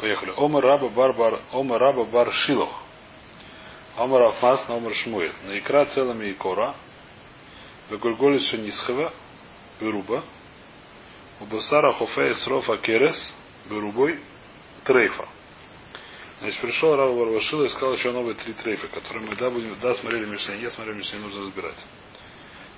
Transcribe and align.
Поехали. 0.00 0.32
Омар 0.36 0.64
раба 0.64 0.88
бар 0.88 1.12
бар, 1.12 1.42
омар 1.52 1.80
раба 1.80 2.04
бар 2.04 2.32
шилох. 2.32 2.82
Омар 3.96 4.22
афмас 4.22 4.68
на 4.68 4.76
омар 4.76 4.94
шмуэль. 4.94 5.34
На 5.44 5.58
икра 5.58 5.86
целыми 5.86 6.30
икора. 6.30 6.74
Вегульголис 7.90 8.48
шенисхева. 8.48 9.12
Беруба. 9.80 10.24
У 11.40 11.44
басара 11.46 11.92
хофея 11.92 12.34
срофа 12.34 12.78
керес. 12.78 13.34
Берубой. 13.68 14.20
Трейфа. 14.84 15.28
Значит, 16.40 16.60
пришел 16.60 16.94
Рава 16.94 17.18
Барбашила 17.18 17.64
и 17.64 17.68
сказал 17.68 17.94
еще 17.94 18.12
новые 18.12 18.36
три 18.36 18.52
трейфа, 18.52 18.86
которые 18.88 19.26
мы 19.26 19.34
да, 19.34 19.50
будем, 19.50 19.76
да, 19.80 19.92
смотрели 19.94 20.24
Мишне, 20.24 20.58
не 20.58 20.70
смотрели 20.70 20.98
Мишне, 20.98 21.18
нужно 21.18 21.42
разбирать. 21.42 21.84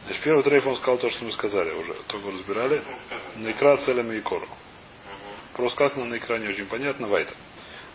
Значит, 0.06 0.22
первый 0.22 0.42
трейф 0.42 0.66
он 0.66 0.76
сказал 0.76 0.96
то, 0.96 1.10
что 1.10 1.24
мы 1.26 1.32
сказали 1.32 1.70
уже, 1.72 1.94
только 2.08 2.30
разбирали. 2.30 2.82
На 3.36 3.50
икра 3.50 3.76
целями 3.76 4.16
и 4.16 4.20
кору. 4.22 4.48
Просто 5.54 5.76
как 5.78 5.96
на 5.96 6.16
экране 6.16 6.48
очень 6.48 6.66
понятно, 6.66 7.08
вайта. 7.08 7.34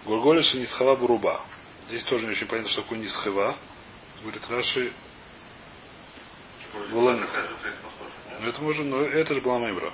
Гурголиша 0.06 0.58
нисхава 0.58 0.96
буруба. 0.96 1.42
Здесь 1.88 2.04
тоже 2.06 2.26
не 2.26 2.32
очень 2.32 2.48
понятно, 2.48 2.72
что 2.72 2.82
такое 2.82 3.00
нисхава. 3.00 3.58
Говорит 4.22 4.48
Раши. 4.50 4.92
Ну 8.40 8.48
это 8.48 8.62
можно, 8.62 8.84
но 8.84 9.02
это 9.02 9.34
же 9.34 9.42
была 9.42 9.60
мембра. 9.60 9.94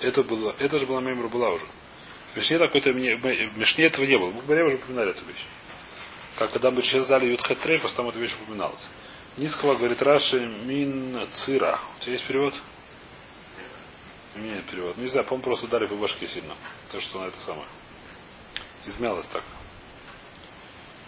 Это, 0.00 0.22
было, 0.22 0.54
это 0.58 0.78
же 0.78 0.86
была 0.86 1.00
мембра 1.00 1.28
была 1.28 1.50
уже. 1.50 1.64
В 2.32 2.36
Мишне 2.36 2.58
такой-то, 2.58 2.92
в 2.92 2.96
Мишне 2.96 3.86
этого 3.86 4.04
не 4.04 4.16
было. 4.18 4.30
Мы 4.30 4.42
говорим, 4.42 4.66
уже 4.66 4.76
упоминали 4.76 5.10
эту 5.10 5.24
вещь. 5.24 5.44
Как 6.36 6.52
когда 6.52 6.70
мы 6.70 6.82
сейчас 6.82 7.06
зали 7.06 7.26
Ютхет 7.26 7.58
Трейфас, 7.60 7.92
там 7.94 8.08
эта 8.08 8.18
вещь 8.18 8.34
упоминалась. 8.42 8.86
Низкого, 9.36 9.76
говорит 9.76 10.00
Раши, 10.02 10.40
мин 10.64 11.18
цира. 11.44 11.80
У 11.98 12.02
тебя 12.02 12.12
есть 12.12 12.26
перевод? 12.26 12.54
Нет 14.36 14.66
перевод. 14.70 14.96
Не 14.96 15.08
знаю, 15.08 15.26
по-моему, 15.26 15.44
просто 15.44 15.66
ударили 15.66 15.88
по 15.88 15.96
башке 15.96 16.26
сильно. 16.28 16.54
То, 16.90 17.00
что 17.00 17.20
на 17.20 17.26
это 17.26 17.38
самое. 17.40 17.66
Измялось 18.86 19.26
так. 19.26 19.42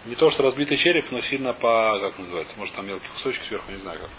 Не 0.05 0.17
то, 0.17 0.31
что 0.31 0.42
разбитый 0.42 0.77
череп, 0.77 1.11
но 1.12 1.20
сильно 1.20 1.53
по, 1.53 1.98
как 2.01 2.19
называется, 2.19 2.59
может 2.59 2.75
там 2.75 2.87
мелкий 2.87 3.06
кусочек 3.14 3.45
сверху, 3.45 3.70
не 3.70 3.79
знаю 3.79 4.01
как. 4.01 4.11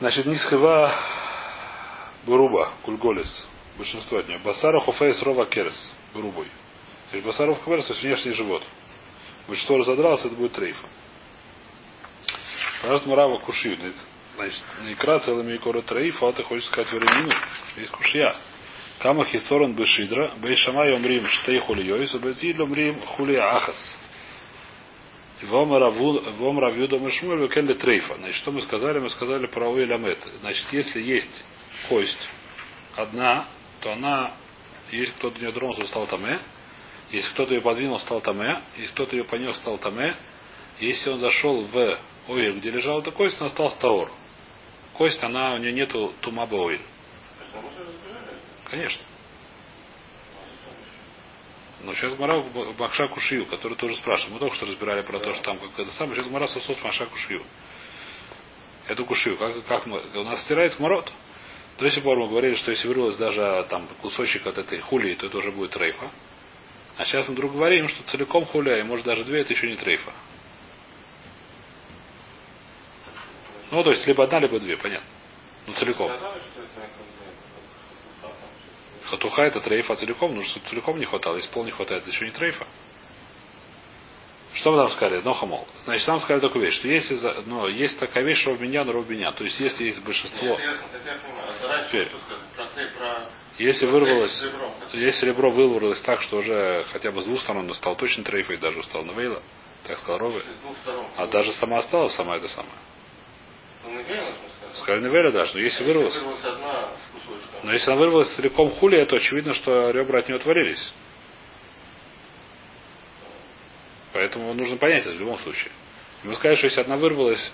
Значит, 0.00 0.26
нисхева 0.26 0.92
буруба, 2.24 2.72
кульголис, 2.82 3.48
большинство 3.78 4.18
от 4.18 4.28
нее. 4.28 4.38
Басара 4.40 4.80
хофейс 4.80 5.22
рова 5.22 5.46
керес, 5.46 5.92
бурубой. 6.12 6.46
То 7.10 7.16
есть 7.16 7.26
басаров 7.26 7.64
керес, 7.64 7.84
то 7.86 7.92
есть 7.92 8.02
внешний 8.02 8.32
живот. 8.32 8.62
Большинство 9.46 9.78
разодралось, 9.78 10.24
это 10.24 10.34
будет 10.34 10.52
трейфа. 10.52 10.86
Пожалуйста, 12.82 13.08
Мурава 13.08 13.38
куши. 13.38 13.78
Значит, 14.36 14.62
икра 14.88 15.18
целыми 15.20 15.56
икора 15.56 15.80
трейфа, 15.80 16.28
а 16.28 16.32
ты 16.32 16.42
хочешь 16.42 16.66
сказать 16.66 16.92
временину. 16.92 17.32
Есть 17.76 17.90
кушья. 17.90 18.34
Кама 18.98 19.24
хисорон 19.24 19.72
бешидра, 19.74 20.32
бейшамай 20.36 20.94
омрим 20.94 21.26
штей 21.26 21.58
хулиойс, 21.58 22.14
убезиль 22.14 22.60
омрим 22.60 23.00
хули 23.00 23.36
ахас. 23.36 23.98
Вом 25.42 26.58
равью 26.58 26.88
дома 26.88 27.10
шмуль 27.10 27.42
векелли 27.42 27.74
трейфа. 27.74 28.16
Значит, 28.16 28.36
что 28.36 28.52
мы 28.52 28.60
сказали? 28.62 28.98
Мы 28.98 29.10
сказали 29.10 29.46
про 29.46 29.68
уэламет. 29.68 30.18
Значит, 30.40 30.66
если 30.72 31.00
есть 31.00 31.44
кость 31.88 32.28
одна, 32.94 33.46
то 33.80 33.92
она, 33.92 34.32
если 34.90 35.12
кто-то 35.12 35.38
ее 35.38 35.52
тронулся, 35.52 35.86
стал 35.86 36.06
таме. 36.06 36.40
Если 37.10 37.30
кто-то 37.32 37.54
ее 37.54 37.60
подвинул, 37.62 37.98
стал 38.00 38.20
таме. 38.20 38.62
Если 38.76 38.92
кто-то 38.92 39.16
ее 39.16 39.24
понес, 39.24 39.56
стал 39.56 39.78
таме. 39.78 40.16
Если 40.78 41.08
он 41.08 41.20
зашел 41.20 41.64
в 41.64 41.98
ой, 42.28 42.52
где 42.54 42.70
лежала 42.70 43.00
эта 43.00 43.10
кость, 43.10 43.40
он 43.40 43.46
остался 43.46 43.78
таор 43.78 44.10
кость, 44.96 45.22
она, 45.22 45.54
у 45.54 45.58
нее 45.58 45.72
нету 45.72 46.14
тумабоиль. 46.20 46.80
Конечно. 48.64 49.04
Но 51.82 51.94
сейчас 51.94 52.14
Гмара 52.14 52.40
в 52.40 52.78
Махша 52.80 53.06
Кушию, 53.08 53.46
который 53.46 53.76
тоже 53.76 53.96
спрашивает. 53.96 54.34
Мы 54.34 54.38
только 54.40 54.56
что 54.56 54.66
разбирали 54.66 55.02
про 55.02 55.20
то, 55.20 55.32
что 55.34 55.42
там 55.44 55.58
как 55.58 55.78
это 55.78 55.92
самое. 55.92 56.16
Сейчас 56.16 56.28
Гмара 56.28 56.46
сосут 56.46 56.82
Махша 56.82 57.06
Кушию. 57.06 57.42
Эту 58.88 59.04
Кушию. 59.04 59.36
Как, 59.38 59.64
как 59.66 59.86
мы, 59.86 60.00
у 60.14 60.24
нас 60.24 60.42
стирается 60.42 60.78
Гмарот. 60.78 61.12
До 61.78 61.90
сих 61.90 62.02
пор 62.02 62.18
мы 62.18 62.28
говорили, 62.28 62.54
что 62.54 62.70
если 62.70 62.88
вырвалось 62.88 63.16
даже 63.16 63.66
там 63.68 63.86
кусочек 64.00 64.46
от 64.46 64.56
этой 64.56 64.80
хули, 64.80 65.14
то 65.14 65.26
это 65.26 65.36
уже 65.36 65.52
будет 65.52 65.72
трейфа. 65.72 66.10
А 66.96 67.04
сейчас 67.04 67.28
мы 67.28 67.34
вдруг 67.34 67.52
говорим, 67.52 67.86
что 67.88 68.02
целиком 68.04 68.46
хуля, 68.46 68.80
и 68.80 68.82
может 68.82 69.04
даже 69.04 69.24
две, 69.24 69.42
это 69.42 69.52
еще 69.52 69.68
не 69.68 69.76
трейфа. 69.76 70.12
Ну, 73.70 73.82
то 73.82 73.90
есть, 73.90 74.06
либо 74.06 74.24
одна, 74.24 74.40
либо 74.40 74.58
две, 74.60 74.76
понятно. 74.76 75.06
Ну, 75.66 75.72
целиком. 75.74 76.12
Хатуха 79.04 79.42
это 79.42 79.60
трейфа 79.60 79.94
целиком, 79.96 80.34
нужно, 80.34 80.50
чтобы 80.50 80.66
целиком 80.66 80.98
не 80.98 81.04
хватало. 81.04 81.36
Если 81.36 81.50
пол 81.50 81.64
не 81.64 81.70
хватает, 81.70 82.02
это 82.02 82.10
еще 82.10 82.24
не 82.24 82.32
трейфа. 82.32 82.66
Что 84.54 84.72
мы 84.72 84.78
там 84.78 84.90
сказали? 84.90 85.20
Но 85.22 85.34
хамол. 85.34 85.68
Значит, 85.84 86.06
там 86.06 86.20
сказали 86.20 86.40
такую 86.40 86.64
вещь, 86.64 86.78
что 86.78 86.88
если 86.88 87.18
ну, 87.44 87.68
есть 87.68 88.00
такая 88.00 88.24
вещь, 88.24 88.40
что 88.40 88.56
меня, 88.56 88.84
но 88.84 88.92
меня. 89.02 89.30
То 89.32 89.44
есть, 89.44 89.60
если 89.60 89.84
есть 89.84 90.02
большинство. 90.02 90.58
Теперь, 91.88 92.10
если 93.58 93.86
вырвалось, 93.86 94.44
если 94.92 95.26
ребро 95.26 95.50
вырвалось 95.50 96.00
так, 96.00 96.22
что 96.22 96.38
уже 96.38 96.84
хотя 96.90 97.12
бы 97.12 97.22
с 97.22 97.26
двух 97.26 97.40
сторон 97.42 97.72
стал 97.74 97.96
точно 97.96 98.24
трейфой, 98.24 98.56
даже 98.56 98.82
стал 98.82 99.04
навейла, 99.04 99.42
так 99.84 99.98
сказал 99.98 100.18
Ровы. 100.18 100.42
А 101.16 101.26
даже 101.26 101.52
сама 101.52 101.78
осталась, 101.78 102.14
сама 102.14 102.36
это 102.36 102.48
самая. 102.48 102.72
Сказали 104.74 105.04
Невеля 105.04 105.32
даже, 105.32 105.54
но 105.54 105.60
если 105.60 105.84
вырвалась. 105.84 106.18
Но 107.62 107.72
если 107.72 107.90
она 107.90 108.00
вырвалась 108.00 108.34
целиком 108.34 108.70
хули, 108.70 109.02
то 109.04 109.16
очевидно, 109.16 109.54
что 109.54 109.90
ребра 109.90 110.20
от 110.20 110.28
нее 110.28 110.36
отворились. 110.36 110.92
Поэтому 114.12 114.52
нужно 114.54 114.76
понять 114.76 115.06
это 115.06 115.16
в 115.16 115.20
любом 115.20 115.38
случае. 115.38 115.70
Мы 116.22 116.34
сказали, 116.34 116.56
что 116.56 116.66
если 116.66 116.80
одна 116.80 116.96
вырвалась, 116.96 117.52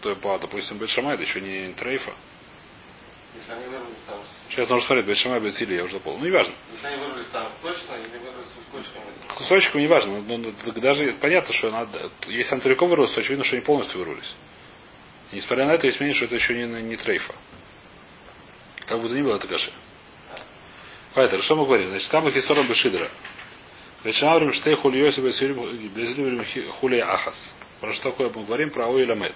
то, 0.00 0.14
допустим, 0.14 0.78
Бетшамай, 0.78 1.14
это 1.14 1.22
еще 1.22 1.40
не 1.40 1.72
трейфа. 1.72 2.14
Сейчас 4.48 4.68
нужно 4.68 4.86
смотреть, 4.86 5.06
Бетшамай, 5.06 5.40
Бетсили, 5.40 5.74
я 5.74 5.84
уже 5.84 5.94
запомнил. 5.94 6.20
Ну, 6.20 6.26
не 6.26 6.32
важно. 6.32 6.54
Если 6.72 6.86
они 6.86 7.04
вырвались 7.04 7.26
там 7.32 7.52
точно 7.62 7.94
или 7.94 8.18
вырвались? 8.18 8.86
Кусочком 9.36 9.80
не 9.80 9.86
важно. 9.86 10.20
Но, 10.22 10.38
но, 10.38 10.52
даже 10.76 11.14
понятно, 11.20 11.52
что 11.54 11.70
надо, 11.70 12.10
если 12.26 12.54
она 12.54 12.62
целиком 12.62 12.88
вырвалась, 12.88 13.12
то 13.12 13.20
очевидно, 13.20 13.44
что 13.44 13.56
они 13.56 13.64
полностью 13.64 13.98
вырвались. 14.00 14.34
Несмотря 15.32 15.66
на 15.66 15.72
это, 15.72 15.86
есть 15.86 15.98
мнение, 15.98 16.14
что 16.14 16.26
это 16.26 16.34
еще 16.34 16.54
не, 16.54 16.82
не 16.82 16.96
трейфа. 16.96 17.34
Как 18.86 19.00
бы 19.00 19.08
то 19.08 19.14
ни 19.14 19.22
было, 19.22 19.36
это 19.36 19.48
каши. 19.48 19.72
Поэтому, 21.14 21.42
что 21.42 21.56
мы 21.56 21.64
говорим? 21.64 21.88
Значит, 21.88 22.08
кама 22.08 22.30
хисором 22.30 22.68
бешидра. 22.68 23.10
Вечамрим 24.04 24.52
штей 24.52 24.74
хульёси 24.76 25.20
безлюбим 25.20 26.44
хули 26.72 26.98
ахас. 26.98 27.54
Про 27.80 27.92
что 27.94 28.10
такое 28.10 28.30
мы 28.34 28.44
говорим? 28.44 28.70
Про 28.70 28.88
ойламет. 28.88 29.34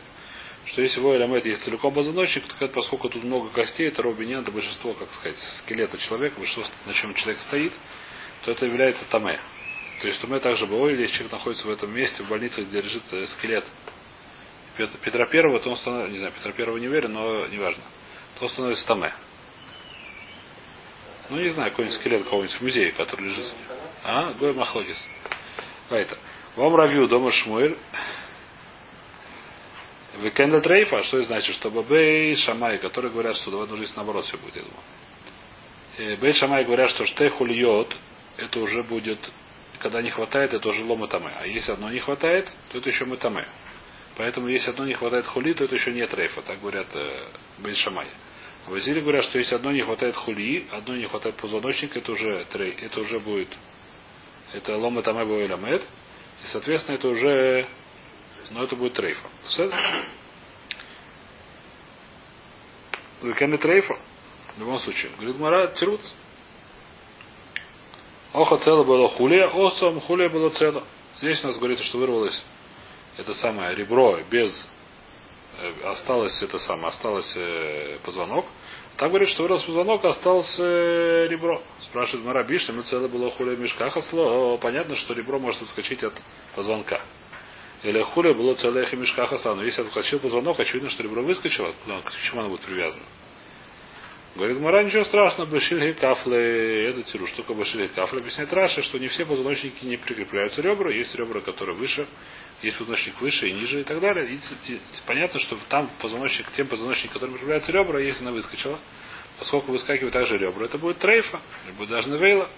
Что 0.66 0.82
если 0.82 1.00
в 1.00 1.06
ойламет 1.06 1.46
есть 1.46 1.62
целиком 1.62 1.94
позвоночник, 1.94 2.44
то 2.58 2.68
поскольку 2.68 3.08
тут 3.08 3.22
много 3.24 3.50
костей, 3.50 3.88
это 3.88 4.02
робиньян, 4.02 4.42
это 4.42 4.50
большинство, 4.50 4.94
как 4.94 5.12
сказать, 5.14 5.38
скелета 5.58 5.96
человека, 5.98 6.38
большинство, 6.38 6.64
на 6.86 6.92
чем 6.92 7.14
человек 7.14 7.40
стоит, 7.42 7.72
то 8.44 8.50
это 8.50 8.66
является 8.66 9.04
таме. 9.10 9.38
То 10.00 10.08
есть 10.08 10.20
туме 10.20 10.40
также 10.40 10.66
бы 10.66 10.90
если 10.90 11.06
человек 11.06 11.32
находится 11.32 11.68
в 11.68 11.70
этом 11.70 11.94
месте, 11.94 12.22
в 12.22 12.28
больнице, 12.28 12.62
где 12.64 12.82
лежит 12.82 13.04
э, 13.12 13.26
скелет 13.26 13.64
Петра 14.76 15.26
Первого, 15.26 15.60
то 15.60 15.70
он 15.70 15.76
становится, 15.76 16.12
не 16.12 16.19
знаю, 16.19 16.32
Петра 16.32 16.53
Первого 16.53 16.78
не 16.78 16.88
уверен, 16.88 17.12
но 17.12 17.47
неважно. 17.47 17.82
То 18.38 18.44
он 18.44 18.50
становится 18.50 18.87
Таме. 18.87 19.12
Ну, 21.28 21.38
не 21.38 21.48
знаю, 21.48 21.70
какой-нибудь 21.70 21.98
скелет 21.98 22.25
кого-нибудь 22.28 22.56
в 22.56 22.60
музее, 22.60 22.92
который 22.92 23.26
лежит. 23.26 23.54
А? 24.04 24.32
Гой 24.34 24.53
Махлогис. 24.53 25.03
Это. 25.91 26.16
Вам 26.54 26.75
равью 26.76 27.09
дома 27.09 27.32
Шмуэль. 27.32 27.76
Викенда 30.19 30.60
Трейфа, 30.60 31.03
что 31.03 31.19
это 31.19 31.26
значит? 31.26 31.54
Что 31.56 31.70
Бабей 31.70 32.34
Шамай, 32.37 32.78
которые 32.78 33.10
говорят, 33.12 33.37
что 33.37 33.60
одну 33.60 33.76
жизнь 33.76 33.93
наоборот 33.97 34.25
все 34.25 34.38
будет, 34.38 34.56
я 34.56 34.62
думаю. 34.62 36.16
Бей 36.19 36.32
Шамай 36.32 36.64
говорят, 36.64 36.91
что 36.91 37.04
Штехульот, 37.04 37.94
это 38.37 38.61
уже 38.61 38.82
будет, 38.82 39.19
когда 39.78 40.00
не 40.02 40.11
хватает, 40.11 40.55
это 40.55 40.69
уже 40.69 40.84
лома 40.84 41.08
таме. 41.08 41.32
А 41.38 41.46
если 41.46 41.73
одно 41.73 41.90
не 41.90 41.99
хватает, 41.99 42.50
то 42.70 42.78
это 42.78 42.88
еще 42.88 43.05
мы 43.05 43.17
таме. 43.17 43.46
Поэтому, 44.16 44.48
если 44.48 44.70
одно 44.70 44.86
не 44.86 44.94
хватает 44.94 45.26
хули, 45.26 45.52
то 45.52 45.64
это 45.64 45.74
еще 45.74 45.92
не 45.92 46.06
трейфа, 46.06 46.40
так 46.42 46.60
говорят 46.60 46.88
э, 46.94 47.28
Бейшамай. 47.58 48.08
В 48.66 48.74
Азире 48.74 49.02
говорят, 49.02 49.24
что 49.24 49.38
если 49.38 49.54
одно 49.54 49.72
не 49.72 49.82
хватает 49.82 50.16
хули, 50.16 50.66
одно 50.72 50.96
не 50.96 51.06
хватает 51.06 51.36
позвоночника, 51.36 51.98
это 51.98 52.12
уже 52.12 52.44
трей, 52.46 52.72
это 52.80 53.00
уже 53.00 53.20
будет, 53.20 53.48
это 54.54 54.76
лома 54.76 55.02
тамэбо 55.02 55.44
и 55.44 55.48
ламет, 55.48 55.82
и, 56.42 56.46
соответственно, 56.46 56.96
это 56.96 57.08
уже, 57.08 57.66
ну, 58.50 58.62
это 58.62 58.74
будет 58.74 58.94
трейфа. 58.94 59.28
Уикенды 63.20 63.58
трейфа, 63.58 63.98
в 64.56 64.60
любом 64.60 64.78
случае. 64.80 65.12
Говорит 65.18 65.38
Мара, 65.38 65.66
тирут. 65.68 66.00
Оха 68.32 68.56
цело 68.58 68.82
было 68.82 69.08
хулия, 69.08 69.48
осом 69.48 70.00
хулия 70.00 70.28
было 70.30 70.50
цело. 70.50 70.84
Здесь 71.18 71.42
у 71.44 71.48
нас 71.48 71.58
говорится, 71.58 71.84
что 71.84 71.98
вырвалось 71.98 72.42
это 73.16 73.34
самое 73.34 73.74
ребро 73.74 74.20
без 74.30 74.68
э, 75.58 75.72
осталось 75.84 76.42
это 76.42 76.58
самое, 76.58 76.88
осталось 76.88 77.32
э, 77.36 77.98
позвонок. 78.04 78.46
Там 78.96 79.10
говорит, 79.10 79.28
что 79.28 79.42
вырос 79.42 79.62
позвонок, 79.62 80.04
а 80.04 80.10
осталось 80.10 80.56
э, 80.58 81.26
ребро. 81.28 81.62
Спрашивает 81.82 82.26
Мара 82.26 82.42
Бишна, 82.44 82.74
мы 82.74 82.82
целое 82.82 83.08
было 83.08 83.30
хуля 83.30 83.54
в 83.54 83.60
мешках, 83.60 83.96
осло. 83.96 84.56
Понятно, 84.58 84.96
что 84.96 85.14
ребро 85.14 85.38
может 85.38 85.62
отскочить 85.62 86.02
от 86.02 86.14
позвонка. 86.54 87.00
Или 87.82 88.02
хуля 88.02 88.34
было 88.34 88.54
целое 88.54 88.86
в 88.86 88.92
мешках 88.94 89.32
осло. 89.32 89.54
Но 89.54 89.64
если 89.64 89.82
отскочил 89.82 90.18
позвонок, 90.18 90.58
очевидно, 90.58 90.90
что 90.90 91.02
ребро 91.02 91.22
выскочило. 91.22 91.72
Ну, 91.86 92.00
к 92.02 92.12
чему 92.22 92.40
оно 92.40 92.50
будет 92.50 92.62
привязано? 92.62 93.04
Говорит, 94.37 94.61
Мара, 94.61 94.83
ничего 94.83 95.03
страшного, 95.05 95.49
бешильги 95.49 95.99
кафлы, 95.99 96.37
это 96.37 97.03
тиру, 97.05 97.27
что 97.27 97.38
такое 97.38 97.56
бешильги 97.56 97.91
кафлы. 97.94 98.21
Объясняет 98.21 98.53
Раша, 98.53 98.83
что 98.83 98.99
не 98.99 99.09
все 99.09 99.25
позвоночники 99.25 99.83
не 99.87 99.97
прикрепляются 99.97 100.61
ребра, 100.61 100.93
есть 100.93 101.15
ребра, 101.15 101.41
которые 101.41 101.75
выше, 101.75 102.06
есть 102.61 102.77
позвоночник 102.77 103.19
выше 103.19 103.49
и 103.49 103.53
ниже 103.53 103.81
и 103.81 103.85
так 103.85 103.99
далее. 103.99 104.35
И 104.35 104.38
понятно, 105.06 105.41
что 105.41 105.56
там 105.71 105.91
позвоночник, 106.03 106.50
тем 106.53 106.67
позвоночник, 106.67 107.12
которым 107.12 107.33
прикрепляются 107.33 107.73
ребра, 107.73 107.99
если 107.99 108.25
она 108.25 108.33
выскочила, 108.33 108.79
поскольку 109.38 109.73
выскакивают 109.73 110.12
также 110.12 110.37
ребра, 110.37 110.67
это 110.67 110.77
будет 110.77 110.99
трейфа, 110.99 111.41
будет 111.79 111.88
даже 111.88 112.11
невейла. 112.11 112.50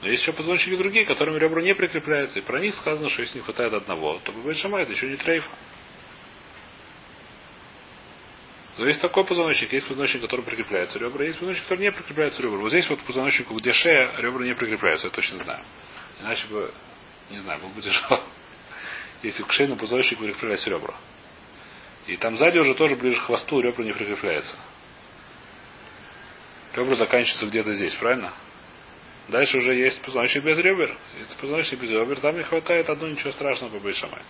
Но 0.00 0.08
есть 0.08 0.22
еще 0.22 0.32
позвоночники 0.32 0.76
другие, 0.76 1.04
которым 1.04 1.36
ребра 1.36 1.60
не 1.60 1.74
прикрепляются. 1.74 2.38
И 2.38 2.42
про 2.42 2.60
них 2.60 2.76
сказано, 2.76 3.08
что 3.08 3.22
если 3.22 3.38
не 3.38 3.42
хватает 3.42 3.72
одного, 3.72 4.20
то 4.22 4.30
будет 4.30 4.56
шама, 4.58 4.82
это 4.82 4.92
еще 4.92 5.08
не 5.08 5.16
трейфа. 5.16 5.48
Но 8.78 8.86
есть 8.86 9.02
такой 9.02 9.24
позвоночник, 9.24 9.72
есть 9.72 9.88
позвоночник, 9.88 10.22
который 10.22 10.44
прикрепляется 10.44 11.00
ребра, 11.00 11.24
есть 11.24 11.38
позвоночник, 11.38 11.64
который 11.64 11.80
не 11.80 11.90
прикрепляется 11.90 12.40
ребра. 12.42 12.58
Вот 12.58 12.68
здесь 12.68 12.88
вот 12.88 13.00
позвоночник, 13.00 13.50
где 13.50 13.72
шея, 13.72 14.14
ребра 14.18 14.44
не 14.44 14.54
прикрепляются, 14.54 15.08
я 15.08 15.12
точно 15.12 15.38
знаю. 15.40 15.64
Иначе 16.20 16.46
бы, 16.46 16.72
не 17.30 17.38
знаю, 17.38 17.60
был 17.60 17.70
бы 17.70 17.82
тяжело 17.82 18.22
если 19.22 19.42
к 19.42 19.52
шейному 19.52 19.80
позвоночнику 19.80 20.22
прикрепляются 20.22 20.70
ребра. 20.70 20.94
И 22.06 22.16
там 22.16 22.36
сзади 22.36 22.58
уже 22.58 22.74
тоже 22.76 22.94
ближе 22.94 23.20
к 23.20 23.24
хвосту 23.24 23.60
ребра 23.60 23.84
не 23.84 23.92
прикрепляется. 23.92 24.56
Ребра 26.74 26.94
заканчиваются 26.94 27.46
где-то 27.46 27.74
здесь, 27.74 27.96
правильно? 27.96 28.32
Дальше 29.26 29.58
уже 29.58 29.74
есть 29.74 30.00
позвоночник 30.02 30.44
без 30.44 30.56
ребер. 30.58 30.96
Если 31.18 31.34
позвоночник 31.34 31.80
без 31.80 31.90
ребер, 31.90 32.20
там 32.20 32.36
не 32.36 32.44
хватает 32.44 32.88
одно, 32.88 33.08
ничего 33.08 33.32
страшного 33.32 33.72
по 33.72 33.80
Бейшамай. 33.80 34.22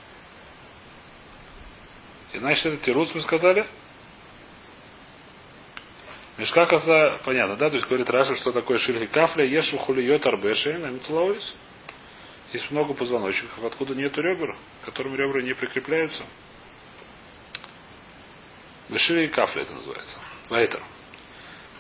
И 2.32 2.38
значит, 2.38 2.64
это 2.64 2.76
тирус 2.78 3.14
мы 3.14 3.20
сказали? 3.20 3.66
Мешка 6.38 6.67
коса, 6.67 7.19
понятно, 7.25 7.56
да? 7.56 7.69
То 7.69 7.76
есть 7.76 7.88
говорит 7.88 8.08
Раша, 8.08 8.37
что 8.37 8.52
такое 8.52 8.79
шильхи 8.79 9.06
кафля, 9.06 9.44
ешу 9.44 9.76
хулиот 9.76 10.25
арбеши, 10.25 10.79
на 10.79 10.87
метлоис. 10.87 11.56
Есть 12.52 12.70
много 12.70 12.94
позвоночников, 12.94 13.62
откуда 13.64 13.94
нету 13.94 14.23
ребер, 14.23 14.56
которым 14.85 15.17
ребра 15.17 15.43
не 15.43 15.52
прикрепляются. 15.52 16.25
Вышили 18.88 19.25
и 19.25 19.29
кафля 19.29 19.62
это 19.62 19.75
называется. 19.75 20.19
Вайтер. 20.49 20.82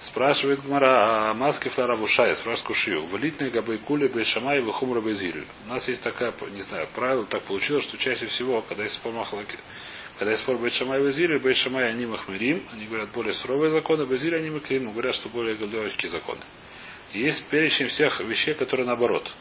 Спрашивает 0.00 0.60
Гмара, 0.62 1.30
а 1.30 1.34
маски 1.34 1.68
флара 1.68 1.96
вушая, 1.96 2.34
спрашивает 2.36 2.66
Кушию. 2.66 3.06
Валитные 3.06 3.50
габы 3.50 3.78
кули 3.78 4.08
бейшамай 4.08 4.60
вахумра 4.60 5.00
безилю. 5.00 5.44
У 5.66 5.68
нас 5.68 5.88
есть 5.88 6.02
такая, 6.02 6.34
не 6.50 6.62
знаю, 6.62 6.88
правило 6.94 7.24
так 7.26 7.42
получилось, 7.44 7.84
что 7.84 7.96
чаще 7.96 8.26
всего, 8.26 8.62
когда 8.62 8.84
есть 8.84 8.96
спор 8.96 9.12
махлаки, 9.12 9.56
когда 10.18 10.32
есть 10.32 10.42
спор 10.42 10.58
Бейшамай 10.58 11.00
и 11.00 11.04
Безилю, 11.04 11.40
Бейшамай 11.40 11.90
они 11.90 12.04
махмирим, 12.04 12.64
они 12.72 12.86
говорят 12.86 13.10
более 13.10 13.34
суровые 13.34 13.70
законы, 13.70 14.04
Безиль 14.04 14.34
они 14.34 14.50
махмирим, 14.50 14.90
говорят, 14.90 15.14
что 15.14 15.28
более 15.28 15.54
легкие 15.54 16.10
законы. 16.10 16.40
И 17.12 17.20
есть 17.20 17.48
перечень 17.48 17.86
всех 17.86 18.18
вещей, 18.20 18.54
которые 18.54 18.86
наоборот 18.86 19.32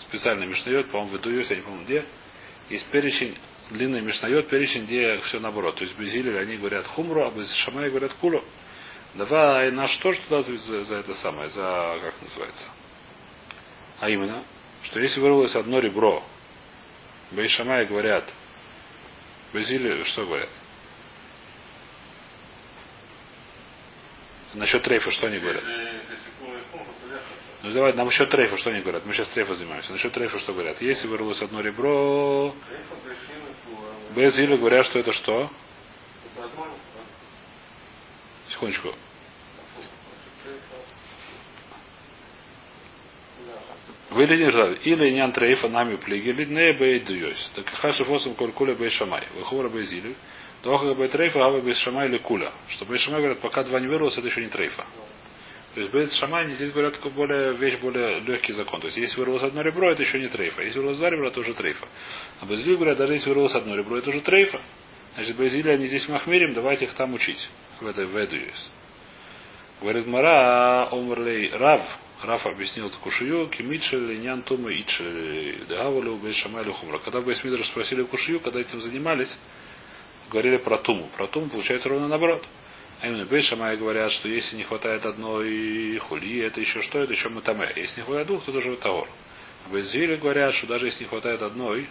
специально 0.00 0.44
Мишнает, 0.44 0.88
по-моему, 0.90 1.16
в 1.16 1.20
Идуюсе, 1.20 1.54
я 1.54 1.56
не 1.56 1.62
помню 1.62 1.84
где, 1.84 2.04
есть 2.68 2.86
перечень, 2.90 3.34
длинный 3.70 4.02
Мишнает, 4.02 4.48
перечень, 4.48 4.84
где 4.84 5.18
все 5.20 5.40
наоборот. 5.40 5.76
То 5.76 5.84
есть 5.84 5.98
без 5.98 6.14
Илеля 6.14 6.40
они 6.40 6.58
говорят 6.58 6.86
хумру, 6.86 7.26
а 7.26 7.30
без 7.30 7.50
Шамая 7.54 7.88
говорят 7.88 8.12
кулу. 8.14 8.44
Давай 9.14 9.70
наш 9.70 9.96
тоже 9.96 10.20
туда 10.28 10.42
за, 10.42 10.56
за, 10.58 10.84
за 10.84 10.96
это 10.96 11.14
самое, 11.14 11.48
за, 11.48 11.98
как 12.02 12.20
называется. 12.20 12.68
А 14.00 14.10
именно, 14.10 14.44
что 14.82 15.00
если 15.00 15.18
вырвалось 15.20 15.56
одно 15.56 15.78
ребро, 15.78 16.22
Бейшамай 17.30 17.86
говорят, 17.86 18.30
Базили, 19.56 20.04
что 20.04 20.26
говорят? 20.26 20.50
Насчет 24.52 24.82
трейфа, 24.82 25.10
что 25.10 25.28
они 25.28 25.38
говорят? 25.38 25.64
Ну 27.62 27.70
давай, 27.70 27.94
нам 27.94 28.06
еще 28.06 28.26
трейфа, 28.26 28.58
что 28.58 28.68
они 28.68 28.82
говорят? 28.82 29.06
Мы 29.06 29.14
сейчас 29.14 29.30
трейфа 29.30 29.54
занимаемся. 29.54 29.92
Насчет 29.92 30.12
трейфа 30.12 30.38
что 30.40 30.52
говорят? 30.52 30.82
Если 30.82 31.08
вырвалось 31.08 31.40
одно 31.40 31.62
ребро, 31.62 32.54
без 34.14 34.38
или 34.38 34.58
говорят, 34.58 34.84
что 34.84 34.98
это 34.98 35.14
что? 35.14 35.50
Секундочку. 38.50 38.94
Выйдет 44.10 44.84
или 44.84 45.10
нян 45.10 45.32
трейфа 45.32 45.68
нами 45.68 45.96
плигели, 45.96 46.44
не 46.44 46.72
бей 46.72 47.00
дуйос. 47.00 47.52
Так 47.54 47.68
хаши 47.70 48.04
фосом 48.04 48.34
коль 48.34 48.74
бей 48.74 48.90
шамай. 48.90 49.24
Выхора 49.34 49.68
бей 49.68 49.84
зили. 49.84 50.14
Доха 50.62 50.94
бей 50.94 51.08
трейфа, 51.08 51.44
а 51.44 51.60
бей 51.60 51.74
шамай 51.74 52.08
или 52.08 52.18
куля. 52.18 52.52
Что 52.68 52.84
бей 52.84 52.98
шамай 52.98 53.20
говорят, 53.20 53.40
пока 53.40 53.64
два 53.64 53.80
не 53.80 53.88
вырвалось, 53.88 54.16
это 54.16 54.26
еще 54.26 54.40
не 54.40 54.48
трейфа. 54.48 54.86
То 55.76 55.80
есть 55.80 55.92
Бейт 55.92 56.10
Шамай 56.14 56.50
здесь 56.52 56.70
говорят 56.70 56.94
такой 56.94 57.10
более, 57.10 57.52
вещь 57.52 57.78
более 57.80 58.20
легкий 58.20 58.54
закон. 58.54 58.80
То 58.80 58.86
есть 58.86 58.96
если 58.96 59.20
вырвалось 59.20 59.42
одно 59.42 59.60
ребро, 59.60 59.90
это 59.90 60.02
еще 60.02 60.18
не 60.18 60.28
трейфа. 60.28 60.62
Если 60.62 60.78
вырвалось 60.78 60.96
два 60.96 61.10
ребра, 61.10 61.28
это 61.28 61.40
уже 61.40 61.52
трейфа. 61.52 61.86
А 62.40 62.46
Безли 62.46 62.76
говорят, 62.76 62.96
даже 62.96 63.12
если 63.12 63.28
вырвалось 63.28 63.54
одно 63.54 63.76
ребро, 63.76 63.98
это 63.98 64.08
уже 64.08 64.22
трейфа. 64.22 64.58
Значит, 65.16 65.36
Безили 65.36 65.68
они 65.68 65.86
здесь 65.86 66.08
махмирим, 66.08 66.54
давайте 66.54 66.86
их 66.86 66.94
там 66.94 67.12
учить. 67.12 67.50
В 67.78 67.86
этой 67.86 68.06
есть. 68.06 68.70
Говорит 69.82 70.06
Мара, 70.06 70.88
Омрлей 70.90 71.50
Рав, 71.50 71.82
Раф 72.22 72.46
объяснил 72.46 72.88
такую 72.88 73.12
шию, 73.12 73.48
кимитшель, 73.48 74.06
линян 74.06 74.42
тумы, 74.42 74.80
итшель, 74.80 75.66
дагавалю, 75.68 76.16
бейшамайлю 76.16 76.72
хумра. 76.72 76.98
Когда 76.98 77.20
в 77.20 77.26
Бейсмидр 77.26 77.62
спросили 77.66 78.04
кушию, 78.04 78.40
когда 78.40 78.60
этим 78.60 78.80
занимались, 78.80 79.36
говорили 80.30 80.56
про 80.56 80.78
туму. 80.78 81.10
Про 81.16 81.26
туму 81.26 81.50
получается 81.50 81.90
ровно 81.90 82.08
наоборот. 82.08 82.42
А 83.00 83.08
именно 83.08 83.26
Бейшамай 83.26 83.76
говорят, 83.76 84.10
что 84.12 84.28
если 84.28 84.56
не 84.56 84.62
хватает 84.62 85.04
одной 85.04 85.98
хули, 85.98 86.40
это 86.40 86.60
еще 86.60 86.80
что? 86.80 87.00
Это 87.00 87.12
еще 87.12 87.28
мутаме. 87.28 87.70
Если 87.76 88.00
не 88.00 88.06
хватает 88.06 88.26
двух, 88.28 88.44
то 88.44 88.52
тоже 88.52 88.76
таор. 88.76 89.08
А 89.66 89.68
Бейзили 89.68 90.16
говорят, 90.16 90.54
что 90.54 90.66
даже 90.66 90.86
если 90.86 91.04
не 91.04 91.10
хватает 91.10 91.42
одной, 91.42 91.86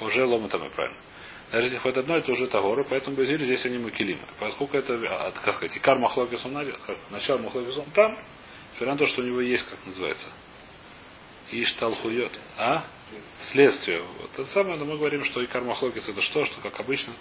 уже 0.00 0.24
ломатаме, 0.24 0.70
правильно. 0.70 0.98
Даже 1.50 1.66
если 1.66 1.78
хватает 1.78 2.04
одной, 2.04 2.18
это 2.18 2.32
уже 2.32 2.46
тагора, 2.46 2.84
поэтому 2.84 3.16
Базили 3.16 3.44
здесь 3.44 3.64
они 3.64 3.78
макелимы. 3.78 4.22
Поскольку 4.38 4.76
это, 4.76 4.94
а, 4.94 5.30
как 5.30 5.54
сказать, 5.54 5.76
икар 5.76 5.98
махлокис 5.98 6.44
он 6.44 6.52
начало 7.10 7.38
махлокис 7.38 7.76
он 7.78 7.90
там, 7.92 8.18
несмотря 8.72 8.92
на 8.92 8.98
то, 8.98 9.06
что 9.06 9.22
у 9.22 9.24
него 9.24 9.40
есть, 9.40 9.66
как 9.68 9.78
называется, 9.86 10.28
Ишталхует. 11.50 12.32
А? 12.58 12.84
Следствие. 13.40 14.02
Вот 14.20 14.30
это 14.34 14.46
самое, 14.46 14.76
но 14.76 14.84
мы 14.84 14.98
говорим, 14.98 15.24
что 15.24 15.42
икар 15.42 15.62
махлокис 15.62 16.06
это 16.06 16.20
что, 16.20 16.44
что, 16.44 16.60
как 16.60 16.78
обычно, 16.80 17.14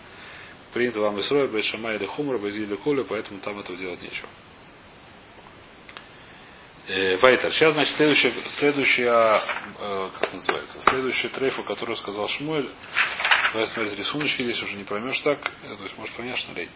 принято 0.73 0.99
вам 0.99 1.19
Исроя, 1.21 1.47
Бейшама 1.47 1.93
или 1.93 2.05
Хумра, 2.05 2.37
Базили 2.37 2.75
Коля, 2.75 3.05
поэтому 3.05 3.39
там 3.39 3.57
этого 3.59 3.77
делать 3.77 4.01
нечего. 4.01 4.27
Э, 6.89 7.17
Вайтер. 7.17 7.53
Сейчас, 7.53 7.73
значит, 7.73 7.95
следующая, 7.95 8.33
следующая 8.59 9.41
э, 9.79 10.09
как 10.19 10.33
называется, 10.33 10.81
следующая 10.89 11.29
трейфа, 11.29 11.63
которую 11.63 11.95
сказал 11.97 12.27
Шмуэль, 12.27 12.69
Давай 13.53 13.67
смотреть 13.67 13.97
рисуночки 13.97 14.43
здесь 14.43 14.61
уже 14.61 14.75
не 14.75 14.83
поймешь 14.83 15.19
так. 15.19 15.39
То 15.39 15.83
есть, 15.83 15.97
может, 15.97 16.15
понять, 16.15 16.37
что 16.37 16.53
ли. 16.53 16.69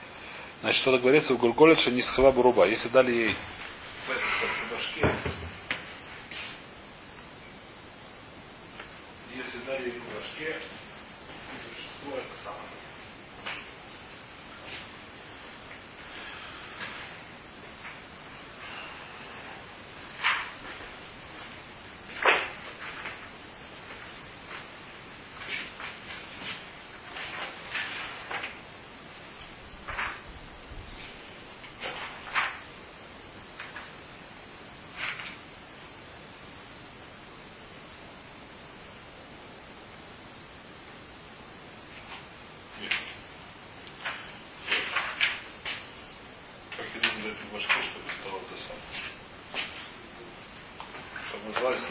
Значит, 0.61 0.81
что-то 0.81 0.99
говорится 0.99 1.33
в 1.33 1.37
Гульколе, 1.37 1.75
что 1.75 1.91
не 1.91 2.01
схова 2.01 2.31
руба. 2.41 2.67
Если 2.67 2.87
дали 2.89 3.11
ей 3.11 3.35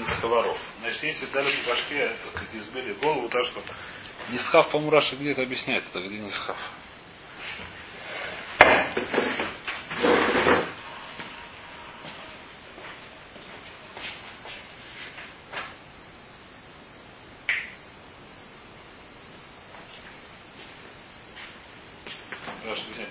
не 0.01 0.07
сковород. 0.17 0.57
Значит, 0.81 1.03
если 1.03 1.27
дали 1.27 1.63
по 1.63 1.71
башке, 1.71 1.95
э, 1.95 2.09
так 2.09 2.33
сказать, 2.33 2.55
избили 2.55 2.93
голову, 2.95 3.29
так 3.29 3.45
что 3.45 3.63
не 4.31 4.39
схав 4.39 4.71
по-моему, 4.71 5.01
где 5.19 5.33
это 5.33 5.43
объясняет, 5.43 5.85
это 5.87 6.01
где 6.01 6.17
не 6.17 6.27
Нисхав. 6.27 6.57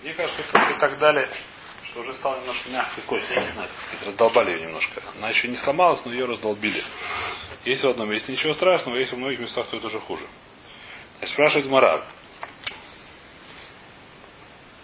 Мне 0.01 0.13
кажется, 0.13 0.41
и 0.41 0.79
так 0.79 0.97
далее, 0.97 1.29
что 1.83 2.01
уже 2.01 2.13
стало 2.15 2.39
немножко 2.39 2.69
мягкой 2.69 3.03
костью, 3.03 3.35
я 3.35 3.45
не 3.45 3.51
знаю 3.51 3.68
раздолбали 4.05 4.51
ее 4.51 4.61
немножко. 4.61 5.01
Она 5.17 5.29
еще 5.29 5.47
не 5.47 5.57
сломалась, 5.57 6.03
но 6.05 6.13
ее 6.13 6.25
раздолбили. 6.25 6.83
Есть 7.65 7.83
в 7.83 7.89
одном 7.89 8.09
месте 8.09 8.31
ничего 8.31 8.53
страшного, 8.53 8.97
есть 8.97 9.11
в 9.11 9.17
многих 9.17 9.39
местах, 9.39 9.67
то 9.67 9.77
это 9.77 9.87
уже 9.87 9.99
хуже. 9.99 10.25
Значит, 11.17 11.33
спрашивает 11.33 11.67
Мараб. 11.67 12.05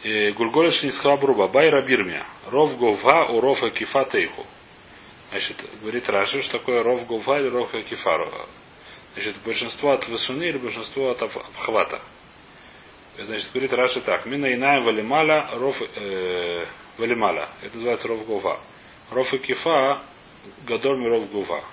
Гульголиш 0.03 0.83
не 0.83 0.91
схабруба, 0.91 1.47
бай 1.47 1.69
рабирмия. 1.69 2.25
Ров 2.47 2.77
говга 2.77 3.25
у 3.25 3.41
рофа 3.41 3.71
кифа 3.71 4.05
тейху. 4.05 4.45
Значит, 5.31 5.57
говорит 5.81 6.07
Раши, 6.09 6.43
что 6.43 6.59
такое 6.59 6.83
ров 6.83 7.07
говга 7.07 7.39
или 7.39 7.47
ров 7.47 7.71
кифару. 7.71 8.31
Значит, 9.13 9.37
большинство 9.43 9.93
от 9.93 10.07
высуны 10.07 10.43
или 10.43 10.57
большинство 10.57 11.09
от 11.09 11.21
обхвата. 11.21 12.01
Значит, 13.17 13.49
говорит 13.51 13.73
Раши 13.73 14.01
так. 14.01 14.25
Мина 14.25 14.53
инаем 14.53 14.83
валималя 14.83 15.49
ров 15.53 15.75
э, 15.81 16.65
валималя. 16.97 17.49
Это 17.61 17.75
называется 17.75 18.07
ров 18.07 18.27
говга. 18.27 18.59
Ров 19.11 19.33
и 19.33 19.37
кифа 19.39 20.01
гадор 20.65 20.97
ми 20.97 21.07
ров 21.07 21.29
говга. 21.31 21.63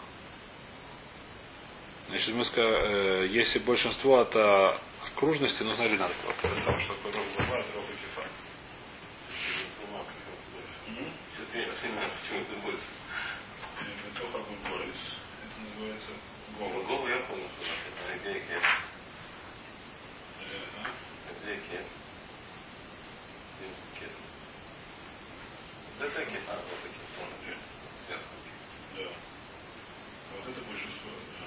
Значит, 2.09 2.35
мы 2.35 2.45
сказали, 2.45 3.25
э, 3.25 3.27
если 3.29 3.59
большинство 3.61 4.19
от 4.19 4.37
э, 4.37 4.79
окружности, 5.07 5.63
ну, 5.63 5.75
смотри, 5.75 5.97
надо 5.97 6.15
что 6.15 6.27
такое 6.29 6.51
ров 6.53 7.27
это 7.39 7.73
ров 7.75 7.87
и 7.91 7.95
кифа. 7.95 8.29
Почему 12.23 12.45
ты 12.45 12.57
больше? 12.63 12.85
Это 13.81 14.21
только 14.21 14.39
гульголис. 14.39 14.97
Это 15.43 15.61
называется 15.69 16.13
говга. 16.59 16.81
Голову 16.85 17.09
я 17.09 17.19
помню, 17.21 17.49
что 17.49 17.65
это 17.65 18.19
идея 18.19 18.41
кем. 18.47 18.63
Э, 20.41 20.57
а? 20.83 20.91
Идея 21.45 21.57
кем. 21.57 21.85
Кем. 23.99 24.13
Это 26.01 26.25
кем. 26.25 26.41
А, 26.49 26.55
вот 26.57 26.83
таким. 26.83 27.03
Э, 27.19 27.55
Сверху. 28.07 28.25
Да. 28.97 29.03
Вот 30.33 30.49
это 30.49 30.61
большинство, 30.63 31.11
да. 31.11 31.47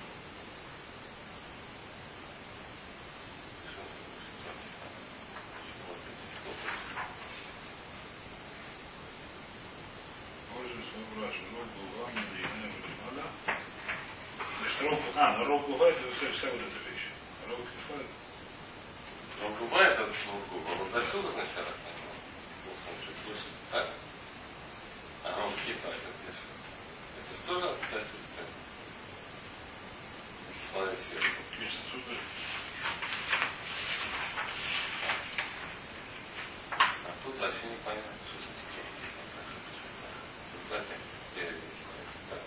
Можно 10.54 10.82
спрашивать, 11.16 11.52
рог 11.52 11.68
гуга, 11.76 12.12
милина, 12.14 12.68
валималя. 12.82 13.28
Значит, 14.60 14.82
рог, 14.82 15.00
а, 15.16 15.38
ну 15.38 15.46
рог 15.46 15.66
гуга, 15.68 15.88
это 15.88 16.02
вся, 16.16 16.32
вся 16.32 16.52
вот 16.52 16.62
эта 16.62 16.80
вещь. 16.90 17.08
Рог 17.48 17.60
кифа, 17.60 18.04
Но 19.42 19.50
бывает 19.50 20.00
от 20.00 20.12
слугу, 20.24 20.64
а 20.70 20.76
вот 20.76 20.96
отсюда 21.16 21.32
сначала 21.32 21.72
в 21.72 21.80
слышит 23.24 23.54
так. 23.72 23.90
А 25.24 25.46
он 25.46 25.54
это 25.54 26.12
где 26.20 26.32
же? 26.32 26.44
Это 27.20 27.36
же 27.36 27.42
тоже 27.48 27.70
отсюда. 27.70 28.44
Славе 30.72 30.96
сверху. 30.98 31.42
есть 31.62 31.80
отсюда, 31.88 32.20
А 36.72 37.14
тут 37.24 37.38
вообще 37.40 37.68
непонятно, 37.68 38.12
что 38.28 38.42
за 38.42 38.50
такое. 38.60 38.86
Сзади, 40.68 40.96
спереди, 41.32 41.70
так. 42.30 42.40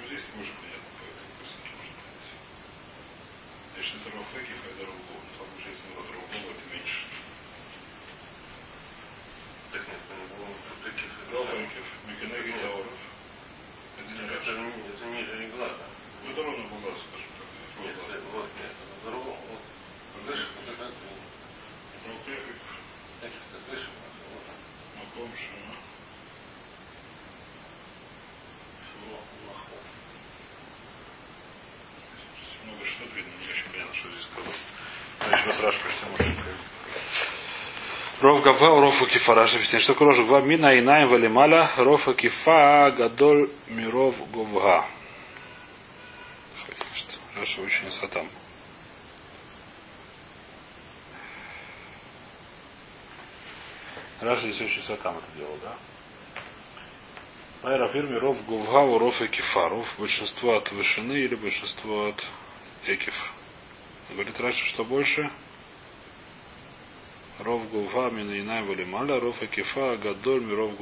Ну, 0.00 0.06
здесь 0.06 0.24
больше 0.34 0.52
понятно, 0.52 0.90
по 0.96 1.04
этой 1.04 1.26
курсике 1.36 1.70
можно 1.76 1.92
понять. 2.00 2.30
Значит, 4.00 4.06
это 4.06 4.16
рог 4.16 4.26
хекиф, 4.32 4.56
а 4.64 4.68
это 4.70 4.86
рог 4.86 4.96
гуга. 4.96 5.20
Но 5.20 5.44
там 5.44 5.48
уже 5.56 5.70
рог 5.96 6.06
рог 6.14 6.24
гуга, 6.30 6.50
это 6.50 6.64
меньше. 6.72 7.00
Так 9.72 9.82
нет, 9.88 10.00
это 10.00 10.14
не 10.16 10.26
было 10.30 10.54
тут 10.68 10.78
таких. 10.84 11.10
Рог 11.32 11.46
хекиф, 11.50 11.86
мекенеги 12.08 12.58
таоров. 12.58 12.98
Это 13.98 14.10
не 14.10 14.20
Это 14.24 14.32
раньше. 14.34 14.52
не- 14.52 14.88
это 14.88 15.04
ниже 15.06 15.36
не 15.44 15.48
глаза. 15.50 15.84
Ну, 16.24 16.30
это 16.30 16.42
ровно 16.42 16.64
был 16.68 16.78
глаз, 16.80 16.98
скажем 17.08 17.30
так. 17.38 17.84
Нет, 17.84 17.96
Рог 17.96 18.08
это 18.10 18.20
глаз. 18.20 18.32
вот 18.32 18.50
нет, 18.60 18.72
это 18.72 18.94
по-другому. 19.04 19.40
Вот. 19.50 19.62
Выше, 20.26 20.46
вот 20.56 20.74
это, 20.74 20.84
Рог 20.84 22.18
хекиф, 22.24 22.56
значит, 23.20 23.42
это 23.52 23.70
выше, 23.70 23.88
вот. 24.32 24.44
маком, 24.96 25.30
шима. 25.36 25.76
Вот, 29.10 29.24
махом. 29.46 29.84
Здесь 32.36 32.58
много 32.64 32.84
что 32.86 33.04
видно, 33.16 33.32
не 33.40 33.48
очень 33.50 33.70
понятно, 33.72 33.94
что 33.94 34.10
здесь 34.10 34.24
сказал. 34.24 34.54
Значит, 35.20 35.46
вас 35.46 35.60
раш 35.60 35.76
почти 35.82 36.04
может. 36.06 36.36
Ров 38.30 38.44
гава, 38.44 38.80
ров 38.80 39.08
кифа, 39.08 39.34
Раша 39.34 39.56
объясняет, 39.56 39.82
что 39.82 39.94
такое 39.94 40.14
ров 40.14 40.28
гава, 40.28 40.44
мина 40.46 40.72
и 40.72 40.80
найм 40.80 41.08
валималя, 41.08 41.72
ров 41.76 42.04
кифа, 42.16 42.94
гадоль 42.96 43.50
миров 43.66 44.14
говга. 44.30 44.86
Раша 47.34 47.60
очень 47.60 47.90
сатам. 47.90 48.30
Раша 54.20 54.48
здесь 54.48 54.60
очень 54.60 54.82
сатам 54.84 55.16
это 55.18 55.26
делал, 55.36 55.58
да? 55.64 55.74
Майра 57.64 57.88
фирме 57.88 58.16
ров 58.18 58.36
говга, 58.46 58.96
ров 58.96 59.20
и 59.22 59.26
кифа. 59.26 59.68
Ров 59.70 59.88
большинство 59.98 60.54
от 60.54 60.70
вышины 60.70 61.14
или 61.14 61.34
большинство 61.34 62.06
от 62.06 62.24
экиф. 62.86 63.32
Говорит 64.08 64.38
Раша, 64.38 64.64
что 64.66 64.84
больше? 64.84 65.28
Ров 67.44 67.70
говга 67.70 68.10
мина 68.10 68.38
инай 68.40 68.62
валималя, 68.62 69.18
ров 69.20 69.40
и 69.42 69.46
кифа, 69.46 69.96
гадоль 69.96 70.42
миров 70.44 70.76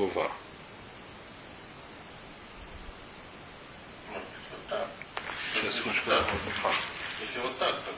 так. 4.68 4.90
Сейчас, 5.54 5.76
секундочку. 5.76 6.10
Если 7.20 7.40
вот 7.40 7.58
так, 7.58 7.76
то 7.84 7.90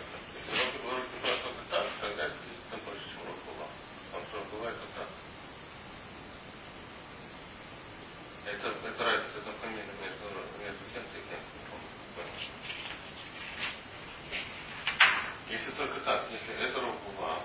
это. 4.68 5.06
Это, 8.46 8.68
разница, 9.04 9.38
это 9.38 9.52
фамилия 9.60 9.84
между, 10.02 10.26
между 10.58 10.84
кем-то 10.92 11.18
и 11.18 11.22
кем-то. 11.28 11.60
Если 15.50 15.70
только 15.72 16.00
так, 16.00 16.26
если 16.30 16.54
это 16.54 16.80
была, 17.06 17.42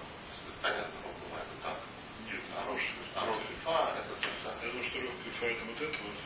понятно, 0.62 0.94
рок 1.04 1.14
была, 1.26 1.40
это 1.42 1.56
так. 1.64 1.78
Нет, 2.26 2.42
А 2.56 2.66
рок, 2.66 2.68
хороший. 2.68 2.96
а 3.16 3.26
рок 3.26 3.42
фа, 3.64 3.94
это 3.98 4.14
то 4.16 4.22
же 4.22 4.30
Я 4.44 4.52
самое. 4.52 4.72
думаю, 4.72 5.12
это 5.48 5.66
вот 5.66 5.82
это 5.82 5.98
вот, 6.04 6.20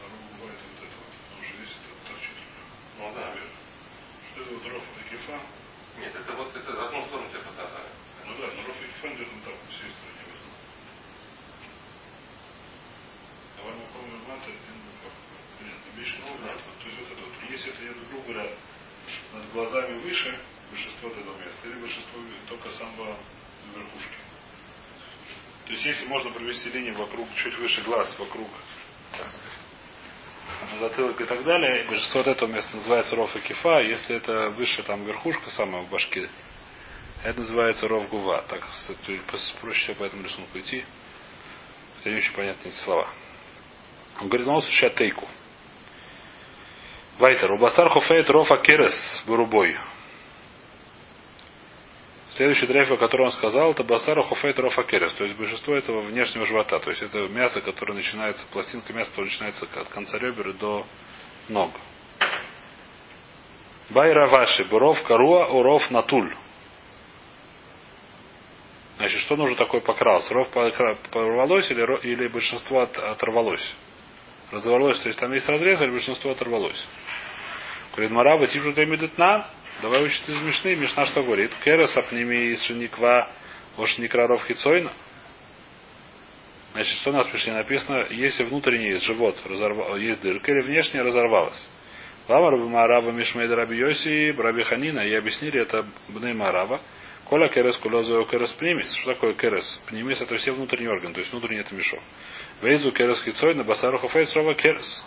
а 0.00 0.04
говга 0.04 0.52
это 0.52 0.64
вот 0.68 0.80
это 0.84 0.96
вот. 1.00 1.12
Потому 1.16 1.42
что 1.44 1.56
здесь 1.56 1.74
это 1.76 1.90
торчит. 2.08 2.38
Ну 2.98 3.12
да. 3.14 3.24
Вверх. 3.32 3.54
Что 4.32 4.42
это 4.42 4.52
вот 4.52 4.66
ров 4.68 4.84
и 4.84 5.10
кифа? 5.10 5.40
Нет, 5.98 6.14
это 6.14 6.32
вот 6.36 6.56
это 6.56 6.86
одну 6.86 7.06
сторону 7.06 7.28
тебе 7.30 7.40
показали. 7.40 7.90
Ну 8.26 8.32
да, 8.36 8.46
но 8.52 8.60
ров 8.68 8.76
и 8.76 8.86
идет 8.86 9.28
вот 9.32 9.44
так, 9.44 9.54
по 9.56 9.72
всей 9.72 9.90
стороне 9.96 10.22
возьму. 10.28 10.52
А 13.56 13.60
вам 13.64 13.76
и 13.80 14.28
мата, 14.28 14.50
понятно, 15.56 15.88
меньше, 15.96 16.16
Ну 16.20 16.38
да. 16.44 16.52
То 16.52 16.88
есть 16.88 17.00
вот 17.00 17.12
это 17.12 17.20
вот. 17.24 17.34
Если 17.48 17.70
это 17.72 17.80
идет, 17.80 18.08
грубо 18.10 18.24
говоря, 18.28 18.50
над 19.32 19.52
глазами 19.52 19.98
выше, 20.00 20.38
большинство 20.70 21.08
этого 21.08 21.36
места, 21.38 21.68
или 21.68 21.80
большинство 21.80 22.20
только 22.48 22.70
самого 22.72 23.16
верхушки. 23.74 24.25
То 25.66 25.72
есть 25.72 25.84
если 25.84 26.06
можно 26.06 26.30
провести 26.30 26.70
линию 26.70 26.94
вокруг, 26.94 27.28
чуть 27.34 27.58
выше 27.58 27.82
глаз, 27.82 28.14
вокруг, 28.18 28.48
затылок 30.78 31.20
и 31.20 31.24
так 31.24 31.42
далее, 31.42 31.84
большинство 31.88 32.20
от 32.20 32.28
этого 32.28 32.48
места 32.48 32.76
называется 32.76 33.16
ров 33.16 33.34
и 33.34 33.40
кифа, 33.40 33.80
если 33.80 34.16
это 34.16 34.50
выше 34.50 34.82
там 34.84 35.02
верхушка 35.02 35.50
самая 35.50 35.82
в 35.82 35.90
башке, 35.90 36.30
это 37.24 37.40
называется 37.40 37.88
ров 37.88 38.08
гува. 38.08 38.44
Так 38.48 38.62
проще 39.60 39.80
всего 39.80 39.94
по 39.96 40.04
этому 40.04 40.22
рисунку 40.22 40.58
идти. 40.58 40.84
Хотя 41.96 42.10
не 42.10 42.16
очень 42.16 42.32
понятные 42.32 42.72
слова. 42.72 43.08
Он 44.20 44.28
говорит, 44.28 44.46
он 44.46 44.62
случай 44.62 44.90
тейку. 44.90 45.28
Вайтер. 47.18 47.50
У 47.50 47.58
басар 47.58 47.88
хофейт 47.88 48.30
рофа 48.30 48.58
керес 48.58 48.94
вырубой. 49.26 49.76
Следующий 52.36 52.66
дрейф, 52.66 52.90
о 52.90 52.98
котором 52.98 53.26
он 53.26 53.32
сказал, 53.32 53.70
это 53.70 53.82
басара 53.82 54.22
хофейт 54.22 54.58
рофакерес, 54.58 55.14
то 55.14 55.24
есть 55.24 55.38
большинство 55.38 55.74
этого 55.74 56.02
внешнего 56.02 56.44
живота. 56.44 56.78
То 56.78 56.90
есть 56.90 57.02
это 57.02 57.20
мясо, 57.28 57.62
которое 57.62 57.94
начинается, 57.94 58.46
пластинка 58.52 58.92
мяса, 58.92 59.08
которое 59.10 59.28
начинается 59.28 59.66
от 59.74 59.88
конца 59.88 60.18
ребер 60.18 60.52
до 60.52 60.86
ног. 61.48 61.70
Байра 63.88 64.26
ваши, 64.26 64.66
буров 64.66 65.02
каруа, 65.04 65.46
уров 65.46 65.90
натуль. 65.90 66.34
Значит, 68.98 69.20
что 69.20 69.36
нужно 69.36 69.56
такой 69.56 69.80
покрас? 69.80 70.30
Ров 70.30 70.50
порвалось 70.50 71.70
или, 71.70 72.06
или 72.06 72.28
большинство 72.28 72.80
от, 72.80 72.98
оторвалось? 72.98 73.74
Разорвалось, 74.52 75.00
то 75.00 75.08
есть 75.08 75.18
там 75.18 75.32
есть 75.32 75.48
разрез, 75.48 75.80
или 75.80 75.90
большинство 75.90 76.32
оторвалось? 76.32 76.86
Говорит, 77.92 78.10
Марава, 78.10 78.46
типа 78.46 78.74
давай 79.82 80.04
учить 80.04 80.28
из 80.28 80.40
Мишны. 80.40 80.74
Мишна 80.76 81.06
что 81.06 81.22
говорит? 81.22 81.50
Керес 81.64 81.96
апними 81.96 82.52
из 82.52 82.62
шиниква 82.62 83.30
ошникраров 83.76 84.44
хицойна. 84.44 84.92
Значит, 86.72 86.96
что 86.98 87.10
у 87.10 87.12
нас 87.14 87.26
пришли 87.28 87.52
написано, 87.52 88.06
если 88.10 88.44
внутренний 88.44 88.94
живот 88.96 89.36
разорвал, 89.46 89.96
есть 89.96 90.20
дырка, 90.20 90.52
или 90.52 90.60
внешняя 90.60 91.02
разорвалась. 91.02 91.68
Лама 92.28 92.50
Раби 92.50 92.64
Мараба 92.64 93.12
Мишмейд 93.12 93.50
Раби 93.50 93.76
Йоси, 93.76 94.34
Раби 94.36 94.62
Ханина, 94.62 95.00
и 95.00 95.14
объяснили 95.14 95.62
это 95.62 95.86
Бней 96.08 96.34
Марава. 96.34 96.82
Коля 97.24 97.48
керес 97.48 97.76
кулозо 97.78 98.24
керес 98.24 98.52
пнимис. 98.52 98.92
Что 98.96 99.14
такое 99.14 99.34
керес? 99.34 99.80
Пнимис 99.86 100.20
это 100.20 100.36
все 100.36 100.52
внутренние 100.52 100.90
органы, 100.90 101.14
то 101.14 101.20
есть 101.20 101.32
внутренний 101.32 101.60
это 101.60 101.74
мешок. 101.74 102.00
Вейзу 102.62 102.92
керес 102.92 103.22
хицой 103.22 103.54
на 103.54 103.64
басару 103.64 103.98
срова 103.98 104.54
керес. 104.54 105.04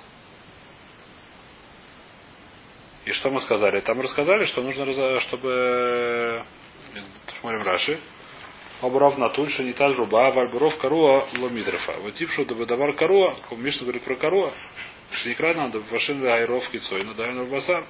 И 3.10 3.12
что 3.12 3.32
мы 3.32 3.42
сказали? 3.42 3.80
Там 3.80 4.00
рассказали, 4.01 4.44
что 4.44 4.62
нужно, 4.62 5.20
чтобы 5.22 6.44
смотрим 7.39 7.63
Раши. 7.63 8.00
Обрав 8.84 9.18
натульша 9.18 9.63
не 9.63 9.74
та 9.74 9.88
руба, 9.88 10.30
вальбуров 10.30 10.78
каруа 10.78 11.25
ломидрофа. 11.39 11.94
Вот 12.01 12.13
типшу 12.13 12.46
давар 12.46 12.96
каруа, 12.96 13.36
Мишна 13.58 13.82
говорит 13.82 14.04
про 14.04 14.16
каруа. 14.16 14.54
Шникра 15.12 15.56
надо 15.56 15.80
вашин 15.89 16.24
айров 16.24 16.70
кицой, 16.70 17.04
но 17.04 17.16
дай 17.16 17.34
басар. 17.48 17.84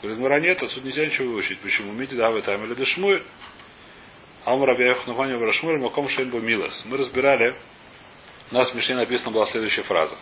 Говорит, 0.00 0.20
Мара 0.20 0.40
нет, 0.40 0.62
отсюда 0.62 0.86
нельзя 0.86 1.04
ничего 1.04 1.32
выучить. 1.32 1.58
Почему? 1.58 1.92
Мити 1.92 2.14
давай 2.14 2.40
там 2.40 2.64
или 2.64 2.74
дешмуй. 2.74 3.22
Амр 4.46 4.70
Абьях 4.70 5.06
Нуханю 5.06 5.38
Брашмур 5.38 5.78
Маком 5.80 6.08
Шейнбу 6.08 6.40
Милас. 6.40 6.82
Мы 6.86 6.96
разбирали, 6.96 7.54
у 8.50 8.54
нас 8.54 8.70
в 8.70 8.74
Мишне 8.74 8.94
написана 8.96 9.32
была 9.32 9.44
следующая 9.44 9.82
фраза. 9.82 10.16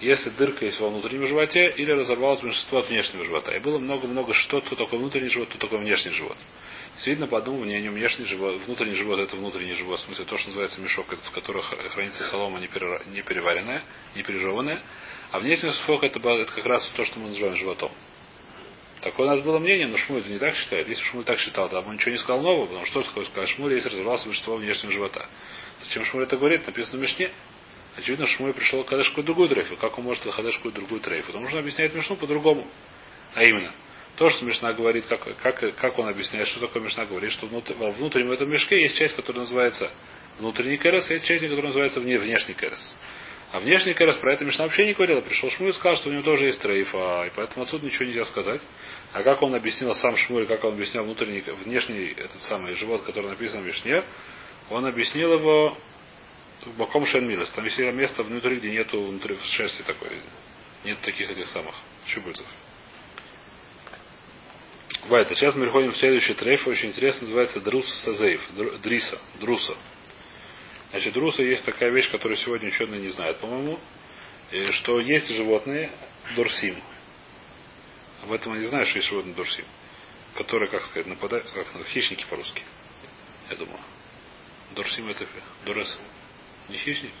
Если 0.00 0.28
дырка 0.30 0.66
есть 0.66 0.78
во 0.78 0.88
внутреннем 0.90 1.26
животе, 1.26 1.70
или 1.70 1.90
разорвалось 1.90 2.42
меньшинство 2.42 2.80
от 2.80 2.90
внешнего 2.90 3.24
живота. 3.24 3.56
И 3.56 3.58
было 3.60 3.78
много-много 3.78 4.34
что, 4.34 4.60
то 4.60 4.76
такое 4.76 5.00
внутренний 5.00 5.28
живот, 5.28 5.48
то 5.48 5.58
такое 5.58 5.78
внешний 5.78 6.12
живот. 6.12 6.36
Видно 7.04 7.26
по 7.26 7.38
одному 7.38 7.60
мнению, 7.60 7.92
внешний 7.92 8.24
живот, 8.24 8.62
внутренний 8.66 8.94
живот 8.94 9.20
это 9.20 9.36
внутренний 9.36 9.74
живот, 9.74 9.98
в 9.98 10.02
смысле 10.02 10.24
то, 10.24 10.36
что 10.38 10.48
называется 10.48 10.80
мешок, 10.80 11.06
в 11.08 11.30
котором 11.32 11.62
хранится 11.62 12.24
солома 12.24 12.58
не, 12.58 12.68
переваренная, 13.22 13.82
не 14.14 14.22
пережеванная. 14.22 14.82
А 15.30 15.38
внешний 15.38 15.70
сфок 15.70 16.04
это, 16.04 16.18
это 16.18 16.52
как 16.52 16.64
раз 16.64 16.86
то, 16.96 17.04
что 17.04 17.18
мы 17.18 17.28
называем 17.28 17.56
животом. 17.56 17.90
Такое 19.00 19.26
у 19.26 19.30
нас 19.30 19.40
было 19.40 19.58
мнение, 19.58 19.86
но 19.86 19.96
Шмуль 19.98 20.20
это 20.20 20.30
не 20.30 20.38
так 20.38 20.54
считает. 20.54 20.88
Если 20.88 21.04
Шмуль 21.04 21.24
так 21.24 21.38
считал, 21.38 21.68
то 21.68 21.80
он 21.80 21.94
ничего 21.94 22.12
не 22.12 22.18
сказал 22.18 22.40
нового, 22.40 22.66
потому 22.66 22.84
что 22.86 23.00
что 23.02 23.10
такое 23.10 23.24
сказать 23.26 23.48
Шмуль, 23.50 23.74
если 23.74 23.88
разорвался 23.88 24.26
большинство 24.26 24.56
внешнего 24.56 24.92
живота. 24.92 25.26
Зачем 25.84 26.04
Шмуль 26.04 26.24
это 26.24 26.36
говорит? 26.36 26.66
Написано 26.66 26.98
в 26.98 27.02
Мишне. 27.02 27.30
Очевидно, 27.96 28.26
Шмуль 28.26 28.52
пришел 28.52 28.84
к 28.84 28.90
Хадеш 28.90 29.08
какую 29.08 29.24
другую 29.24 29.48
трейфу. 29.48 29.76
Как 29.76 29.98
он 29.98 30.04
может 30.04 30.22
Хадеш 30.22 30.56
какую 30.56 30.72
другую 30.72 31.00
трейфу? 31.00 31.28
Потому 31.28 31.46
что 31.46 31.56
он 31.56 31.62
объясняет 31.62 31.94
Мишну 31.94 32.16
по-другому. 32.16 32.66
А 33.34 33.42
именно, 33.42 33.72
то, 34.16 34.28
что 34.30 34.44
Мишна 34.44 34.72
говорит, 34.72 35.06
как, 35.06 35.26
как, 35.38 35.76
как 35.76 35.98
он 35.98 36.08
объясняет, 36.08 36.48
что 36.48 36.60
такое 36.60 36.82
Мишна 36.82 37.06
говорит, 37.06 37.32
что 37.32 37.46
внутри, 37.46 37.74
во 37.74 37.90
внутреннем 37.90 38.32
этом 38.32 38.50
мешке 38.50 38.82
есть 38.82 38.96
часть, 38.96 39.16
которая 39.16 39.42
называется 39.42 39.90
внутренний 40.38 40.76
керес, 40.76 41.10
и 41.10 41.14
есть 41.14 41.24
часть, 41.24 41.42
которая 41.42 41.66
называется 41.66 42.00
внешний 42.00 42.54
керес. 42.54 42.94
А 43.52 43.60
внешний 43.60 43.94
Керес 43.94 44.16
про 44.16 44.34
это 44.34 44.44
Мишна 44.44 44.64
вообще 44.64 44.86
не 44.86 44.92
говорила. 44.92 45.20
Пришел 45.20 45.48
Шмуль 45.50 45.70
и 45.70 45.72
сказал, 45.72 45.96
что 45.96 46.08
у 46.08 46.12
него 46.12 46.22
тоже 46.22 46.46
есть 46.46 46.60
трейфа, 46.60 47.26
и 47.26 47.30
поэтому 47.34 47.62
отсюда 47.62 47.86
ничего 47.86 48.04
нельзя 48.04 48.24
сказать. 48.24 48.60
А 49.12 49.22
как 49.22 49.40
он 49.40 49.54
объяснил 49.54 49.94
сам 49.94 50.16
Шмуль, 50.16 50.46
как 50.46 50.64
он 50.64 50.74
объяснял 50.74 51.04
внутренний, 51.04 51.42
внешний 51.64 52.08
этот 52.08 52.42
самый 52.42 52.74
живот, 52.74 53.04
который 53.04 53.30
написан 53.30 53.62
в 53.62 53.66
Мишне, 53.66 54.04
он 54.68 54.84
объяснил 54.84 55.34
его 55.34 55.78
боком 56.76 57.06
Шенмилес. 57.06 57.50
Там 57.52 57.64
есть 57.64 57.78
место 57.78 58.22
внутри, 58.22 58.56
где 58.56 58.70
нету 58.70 59.00
внутри 59.00 59.36
шерсти 59.44 59.82
такой. 59.82 60.20
Нет 60.84 61.00
таких 61.00 61.30
этих 61.30 61.48
самых 61.48 61.74
щупальцев. 62.06 62.46
Вайта. 65.08 65.34
Сейчас 65.34 65.54
мы 65.54 65.62
переходим 65.62 65.92
в 65.92 65.96
следующий 65.96 66.34
трейф, 66.34 66.66
очень 66.66 66.88
интересно, 66.88 67.22
называется 67.22 67.60
Друс 67.60 67.86
Сазейв. 68.02 68.40
Дриса. 68.82 69.20
Друса. 69.40 69.76
Значит, 70.90 71.14
друса 71.14 71.42
есть 71.42 71.64
такая 71.64 71.90
вещь, 71.90 72.10
которую 72.10 72.36
сегодня 72.38 72.68
ученые 72.68 73.00
не 73.00 73.08
знают, 73.08 73.38
по-моему, 73.38 73.78
что 74.70 75.00
есть 75.00 75.28
животные 75.28 75.90
дурсим. 76.34 76.80
Об 78.22 78.32
этом 78.32 78.54
я 78.54 78.60
не 78.60 78.66
знаю, 78.66 78.86
что 78.86 78.98
есть 78.98 79.08
животные 79.08 79.34
дурсим. 79.34 79.64
Которые, 80.36 80.70
как 80.70 80.84
сказать, 80.84 81.06
нападают, 81.06 81.46
как 81.52 81.66
хищники 81.88 82.24
по-русски. 82.30 82.62
Я 83.50 83.56
думаю. 83.56 83.78
Дурсим 84.74 85.08
это 85.08 85.26
дурес. 85.64 85.98
Не 86.68 86.76
хищник? 86.78 87.12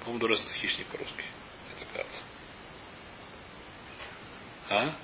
По-моему, 0.00 0.20
дурес 0.20 0.42
это 0.44 0.54
хищник 0.54 0.86
по-русски. 0.86 1.24
Это 1.76 1.84
кажется. 1.92 2.22
А? 4.70 4.94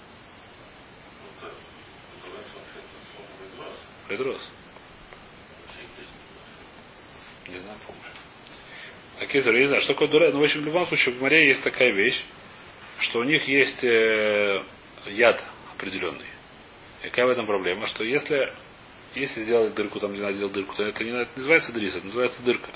Предрос. 4.08 4.50
Не 7.48 7.58
знаю, 7.58 7.78
помню. 7.86 8.02
Акизер, 9.20 9.54
я 9.54 9.60
не 9.60 9.66
знаю, 9.66 9.82
что 9.82 9.92
такое 9.92 10.08
дура. 10.08 10.28
Но, 10.28 10.34
ну, 10.34 10.40
в 10.40 10.44
общем, 10.44 10.62
в 10.62 10.64
любом 10.64 10.86
случае, 10.86 11.14
в 11.14 11.20
море 11.20 11.48
есть 11.48 11.62
такая 11.62 11.90
вещь, 11.92 12.22
что 13.00 13.20
у 13.20 13.24
них 13.24 13.46
есть 13.46 13.82
э, 13.84 14.62
яд 15.06 15.42
определенный. 15.74 16.26
И 17.02 17.08
какая 17.08 17.26
в 17.26 17.30
этом 17.30 17.46
проблема? 17.46 17.86
Что 17.86 18.02
если, 18.02 18.52
если 19.14 19.44
сделать 19.44 19.74
дырку 19.74 20.00
там, 20.00 20.12
где 20.12 20.22
надо 20.22 20.34
сделать 20.34 20.52
дырку, 20.52 20.74
то 20.74 20.84
это 20.84 21.04
не 21.04 21.12
называется 21.12 21.72
дрис, 21.72 21.96
это 21.96 22.06
называется 22.06 22.42
дырка. 22.42 22.70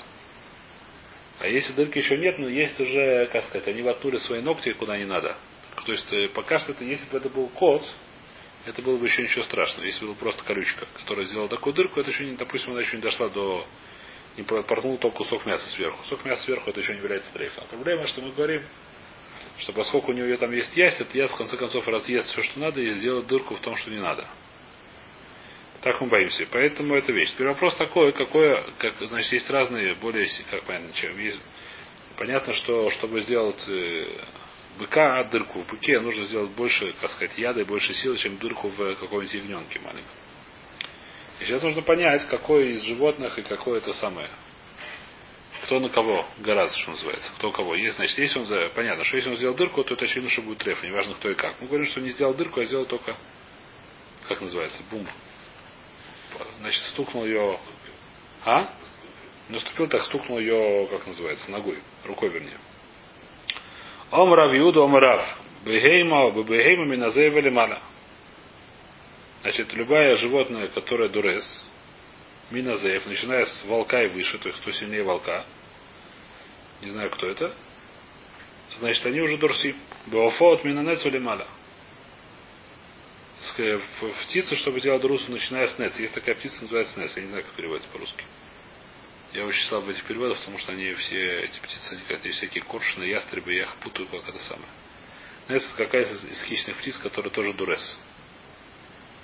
А 1.39 1.47
если 1.47 1.73
дырки 1.73 1.97
еще 1.97 2.17
нет, 2.17 2.37
но 2.37 2.49
есть 2.49 2.79
уже, 2.79 3.27
как 3.31 3.45
сказать, 3.45 3.67
они 3.67 3.81
воткнули 3.81 4.17
свои 4.17 4.41
ногти 4.41 4.73
куда 4.73 4.97
не 4.97 5.05
надо. 5.05 5.37
То 5.85 5.91
есть 5.91 6.11
э, 6.11 6.29
пока 6.29 6.59
что 6.59 6.73
это, 6.73 6.83
если 6.83 7.09
бы 7.09 7.17
это 7.17 7.29
был 7.29 7.47
кот, 7.49 7.83
это 8.65 8.81
было 8.81 8.97
бы 8.97 9.05
еще 9.05 9.21
ничего 9.21 9.43
страшного. 9.43 9.85
Если 9.85 10.01
бы 10.01 10.07
был 10.07 10.15
просто 10.15 10.43
колючка, 10.43 10.85
которая 10.93 11.25
сделала 11.25 11.47
такую 11.47 11.73
дырку, 11.73 11.99
это 11.99 12.09
еще 12.09 12.25
не, 12.25 12.35
допустим, 12.35 12.71
она 12.71 12.81
еще 12.81 12.97
не 12.97 13.01
дошла 13.01 13.29
до 13.29 13.65
не 14.37 14.43
портнул 14.43 14.97
только 14.97 15.17
кусок 15.17 15.45
мяса 15.45 15.67
сверху. 15.69 15.97
Кусок 15.99 16.23
мяса 16.25 16.43
сверху 16.43 16.69
это 16.69 16.79
еще 16.79 16.93
не 16.93 16.99
является 16.99 17.31
трейфом. 17.33 17.65
Проблема, 17.69 18.07
что 18.07 18.21
мы 18.21 18.31
говорим, 18.31 18.63
что 19.57 19.73
поскольку 19.73 20.11
у 20.11 20.15
него 20.15 20.35
там 20.37 20.51
есть 20.51 20.75
ясь, 20.77 20.95
этот 20.95 21.13
яд 21.15 21.31
в 21.31 21.35
конце 21.35 21.57
концов 21.57 21.87
разъест 21.87 22.29
все, 22.29 22.41
что 22.43 22.59
надо, 22.59 22.79
и 22.79 22.93
сделает 22.93 23.27
дырку 23.27 23.55
в 23.55 23.59
том, 23.59 23.75
что 23.75 23.89
не 23.91 23.99
надо. 23.99 24.27
Так 25.81 26.01
мы 26.01 26.09
боимся. 26.09 26.45
Поэтому 26.51 26.95
это 26.95 27.11
вещь. 27.11 27.31
Теперь 27.31 27.47
вопрос 27.47 27.75
такой, 27.75 28.11
какое, 28.11 28.65
как, 28.77 28.95
значит, 29.01 29.31
есть 29.31 29.49
разные, 29.49 29.95
более, 29.95 30.27
как 30.51 30.63
понятно, 30.63 30.91
чем 30.93 31.17
есть. 31.17 31.39
Понятно, 32.17 32.53
что 32.53 32.89
чтобы 32.89 33.21
сделать 33.21 33.63
э, 33.69 34.05
быка, 34.77 35.23
дырку 35.25 35.61
в 35.61 35.67
быке, 35.67 35.99
нужно 36.01 36.25
сделать 36.25 36.51
больше, 36.51 36.93
как 36.99 37.11
сказать, 37.11 37.37
яда 37.37 37.61
и 37.61 37.63
больше 37.63 37.93
силы, 37.93 38.17
чем 38.17 38.37
дырку 38.37 38.67
в 38.67 38.95
какой-нибудь 38.95 39.33
ягненке 39.33 39.79
маленьком. 39.79 40.11
И 41.39 41.45
сейчас 41.45 41.63
нужно 41.63 41.81
понять, 41.81 42.27
какой 42.27 42.73
из 42.73 42.83
животных 42.83 43.39
и 43.39 43.41
какое 43.43 43.77
это 43.77 43.93
самое. 43.93 44.27
Кто 45.63 45.79
на 45.79 45.87
кого 45.89 46.25
гораздо, 46.39 46.77
что 46.77 46.91
называется. 46.91 47.31
Кто 47.37 47.51
кого. 47.51 47.75
Есть, 47.75 47.95
значит, 47.95 48.17
если 48.17 48.39
он, 48.39 48.71
понятно, 48.75 49.05
что 49.05 49.15
если 49.15 49.29
он 49.29 49.37
сделал 49.37 49.55
дырку, 49.55 49.81
то 49.85 49.93
это 49.93 50.03
очевидно, 50.03 50.29
что 50.29 50.41
будет 50.41 50.57
треф. 50.57 50.83
Неважно, 50.83 51.13
кто 51.15 51.29
и 51.29 51.35
как. 51.35 51.61
Мы 51.61 51.67
говорим, 51.67 51.85
что 51.85 52.01
не 52.01 52.09
сделал 52.09 52.33
дырку, 52.33 52.59
а 52.59 52.65
сделал 52.65 52.85
только, 52.85 53.15
как 54.27 54.41
называется, 54.41 54.81
бум. 54.91 55.07
Значит, 56.59 56.83
стукнул 56.87 57.25
ее, 57.25 57.59
а? 58.45 58.69
Наступил 59.49 59.87
так, 59.87 60.03
стукнул 60.03 60.39
ее, 60.39 60.87
как 60.91 61.07
называется, 61.07 61.49
ногой, 61.51 61.79
рукой 62.05 62.29
вернее. 62.29 62.57
Омрав 64.11 64.53
Юда 64.53 64.83
Омрав. 64.83 65.39
Бегейма, 65.65 66.31
Бегейма 66.31 66.85
Миназеева 66.85 67.39
Лимана. 67.39 67.81
Значит, 69.41 69.73
любое 69.73 70.15
животное, 70.15 70.67
которое 70.67 71.09
дурес, 71.09 71.63
миназеев, 72.51 73.05
начиная 73.05 73.45
с 73.45 73.63
волка 73.65 74.03
и 74.03 74.07
выше, 74.07 74.37
то 74.37 74.49
есть 74.49 74.59
кто 74.61 74.71
сильнее 74.71 75.03
волка, 75.03 75.45
не 76.81 76.89
знаю, 76.89 77.09
кто 77.09 77.27
это, 77.27 77.53
значит, 78.79 79.05
они 79.05 79.21
уже 79.21 79.37
дурси. 79.37 79.75
Беофот 80.07 80.63
минанец 80.63 81.05
мала. 83.41 84.13
Птица, 84.25 84.55
чтобы 84.57 84.81
делать 84.81 85.01
дурусу, 85.01 85.31
начиная 85.31 85.67
с 85.67 85.77
нец. 85.79 85.97
Есть 85.99 86.13
такая 86.13 86.35
птица, 86.35 86.61
называется 86.61 86.99
нец. 86.99 87.15
Я 87.15 87.21
не 87.23 87.29
знаю, 87.29 87.43
как 87.43 87.53
переводится 87.53 87.89
по-русски. 87.91 88.23
Я 89.33 89.45
очень 89.45 89.63
слаб 89.67 89.83
в 89.83 89.89
этих 89.89 90.03
переводах, 90.05 90.39
потому 90.39 90.57
что 90.57 90.71
они 90.71 90.91
все, 90.93 91.41
эти 91.41 91.59
птицы, 91.59 91.91
они 91.91 92.01
как 92.07 92.21
всякие 92.21 92.63
коршины, 92.63 93.03
ястребы, 93.03 93.53
я 93.53 93.63
их 93.63 93.75
путаю, 93.75 94.07
как 94.07 94.27
это 94.27 94.39
самое. 94.39 94.69
Нец 95.47 95.63
это 95.65 95.75
какая-то 95.75 96.27
из 96.27 96.41
хищных 96.43 96.77
птиц, 96.77 96.97
которая 96.97 97.31
тоже 97.31 97.53
дурес. 97.53 97.97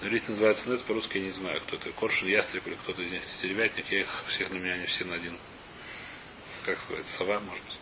На 0.01 0.09
называется 0.09 0.69
нет, 0.69 0.83
по-русски 0.83 1.17
я 1.17 1.23
не 1.23 1.31
знаю, 1.31 1.61
кто 1.61 1.77
это. 1.77 1.89
Коршун, 1.93 2.27
ястреб 2.27 2.67
или 2.67 2.75
кто-то 2.75 3.01
из 3.01 3.11
них, 3.11 3.21
теребятник, 3.41 3.85
я 3.91 4.01
их 4.01 4.23
всех 4.27 4.51
для 4.51 4.59
меня 4.59 4.73
они 4.73 4.85
все 4.87 5.05
на 5.05 5.15
один. 5.15 5.37
Как 6.65 6.79
сказать, 6.79 7.05
сова, 7.17 7.39
может 7.39 7.63
быть. 7.63 7.77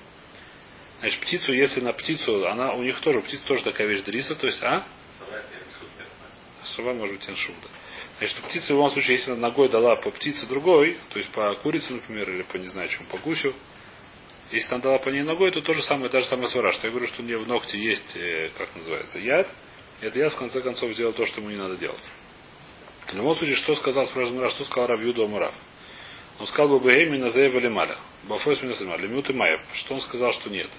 Значит, 1.00 1.22
птицу, 1.22 1.54
если 1.54 1.82
на 1.82 1.92
птицу, 1.92 2.48
она, 2.48 2.74
у 2.74 2.84
них 2.84 3.00
тоже, 3.02 3.22
птица 3.22 3.44
тоже 3.46 3.64
такая 3.64 3.88
вещь 3.88 4.04
дриса, 4.04 4.36
то 4.36 4.46
есть, 4.46 4.62
а? 4.62 4.86
Сова 6.66 6.94
может 6.94 7.18
быть 7.18 7.30
иншут, 7.30 7.56
да. 7.62 7.70
Значит, 8.20 8.38
птица 8.44 8.68
в 8.68 8.70
любом 8.72 8.92
случае, 8.92 9.18
если 9.18 9.32
ногой 9.34 9.70
дала 9.70 9.96
по 9.96 10.12
птице 10.12 10.46
другой, 10.46 10.98
то 11.10 11.20
есть 11.20 11.30
по 11.32 11.54
курице, 11.56 11.94
например, 11.94 12.30
или 12.30 12.44
по 12.44 12.58
не 12.58 12.68
знаю 12.68 12.90
чем, 12.90 13.06
по 13.06 13.18
гусю, 13.18 13.54
если 14.52 14.74
она 14.74 14.84
дала 14.84 15.00
по 15.00 15.10
ней 15.10 15.24
ногой, 15.24 15.52
то 15.52 15.62
то 15.62 15.74
же 15.74 15.82
самое, 15.82 16.10
та 16.10 16.20
же 16.20 16.28
самая 16.28 16.48
свара, 16.48 16.72
что 16.74 16.88
я 16.88 16.92
говорю, 16.92 17.08
что 17.08 17.22
у 17.22 17.26
нее 17.26 17.38
в 17.38 17.48
ногте 17.48 17.78
есть, 17.78 18.16
э, 18.16 18.52
как 18.58 18.76
называется, 18.76 19.18
яд, 19.18 19.50
и 20.02 20.06
этот 20.06 20.18
яд 20.18 20.34
в 20.34 20.38
конце 20.38 20.62
концов 20.62 20.94
сделал 20.94 21.14
то, 21.14 21.26
что 21.26 21.42
ему 21.42 21.50
не 21.50 21.58
надо 21.58 21.76
делать. 21.76 22.08
В 23.08 23.14
любом 23.14 23.36
случае, 23.36 23.56
что 23.58 23.76
сказал, 23.76 24.06
спрашивает 24.06 24.52
что 24.52 24.64
сказал 24.66 24.88
Равью 24.88 25.14
Мурав? 25.28 25.54
Он 26.40 26.48
сказал 26.48 26.70
бы 26.70 26.80
Бейми 26.80 27.18
на 27.18 27.30
Зеева 27.30 27.60
Лемаля. 27.60 27.98
Бафойс 28.24 28.62
Минасамар. 28.62 29.00
Лемют 29.00 29.30
Майя. 29.30 29.60
Что 29.74 29.96
он 29.96 30.02
сказал, 30.02 30.34
что 30.34 30.50
нет. 30.50 30.70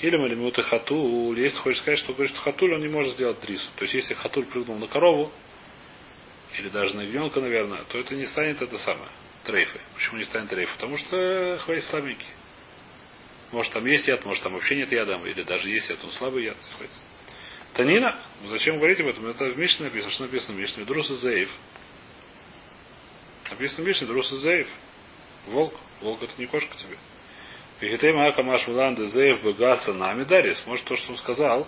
Или 0.00 0.16
мы 0.16 0.28
лемют 0.28 0.58
и 0.58 0.62
хатуль. 0.62 1.38
Если 1.40 1.56
хочешь 1.58 1.80
сказать, 1.80 1.98
что 1.98 2.12
говорит, 2.12 2.34
что 2.34 2.42
хатуль, 2.42 2.74
он 2.74 2.80
не 2.80 2.88
может 2.88 3.14
сделать 3.14 3.40
дрису. 3.40 3.66
То 3.76 3.82
есть, 3.82 3.94
если 3.94 4.14
хатуль 4.14 4.44
прыгнул 4.44 4.78
на 4.78 4.86
корову, 4.88 5.32
или 6.58 6.68
даже 6.68 6.94
на 6.96 7.02
ягненка, 7.02 7.40
наверное, 7.40 7.84
то 7.84 7.98
это 7.98 8.14
не 8.14 8.26
станет 8.26 8.60
это 8.60 8.78
самое. 8.78 9.08
Трейфы. 9.44 9.80
Почему 9.94 10.18
не 10.18 10.24
станет 10.24 10.50
трейфы? 10.50 10.72
Потому 10.74 10.98
что 10.98 11.58
хватит 11.64 11.84
слабенький. 11.84 12.26
Может 13.52 13.72
там 13.72 13.86
есть 13.86 14.08
яд, 14.08 14.24
может 14.24 14.42
там 14.42 14.54
вообще 14.54 14.76
нет 14.76 14.90
яда, 14.90 15.20
или 15.24 15.42
даже 15.42 15.70
есть 15.70 15.88
яд, 15.88 16.02
он 16.04 16.10
слабый 16.12 16.44
яд. 16.44 16.56
Хватит. 16.76 16.94
Танина, 17.74 18.22
зачем 18.46 18.76
говорить 18.78 19.00
об 19.00 19.06
этом? 19.06 19.26
Это 19.26 19.50
в 19.50 19.58
Мишне 19.58 19.84
написано. 19.84 20.10
Что 20.10 20.22
написано 20.24 20.56
в 20.56 20.58
Мишне? 20.58 20.84
Друса 20.84 21.14
Зеев. 21.16 21.50
Написано 23.50 23.84
в 23.84 23.86
Мишне 23.86 24.06
Друса 24.06 24.36
Зеев. 24.38 24.68
Волк. 25.46 25.74
Волк 26.00 26.22
это 26.22 26.32
не 26.38 26.46
кошка 26.46 26.76
тебе. 26.76 26.96
Вегетейм 27.80 28.18
Акамаш 28.18 28.66
Миланда 28.68 29.06
Зеев 29.06 29.42
Бегаса 29.42 29.92
Нами 29.92 30.24
Дарис. 30.24 30.62
Может 30.66 30.86
то, 30.86 30.96
что 30.96 31.10
он 31.10 31.18
сказал, 31.18 31.66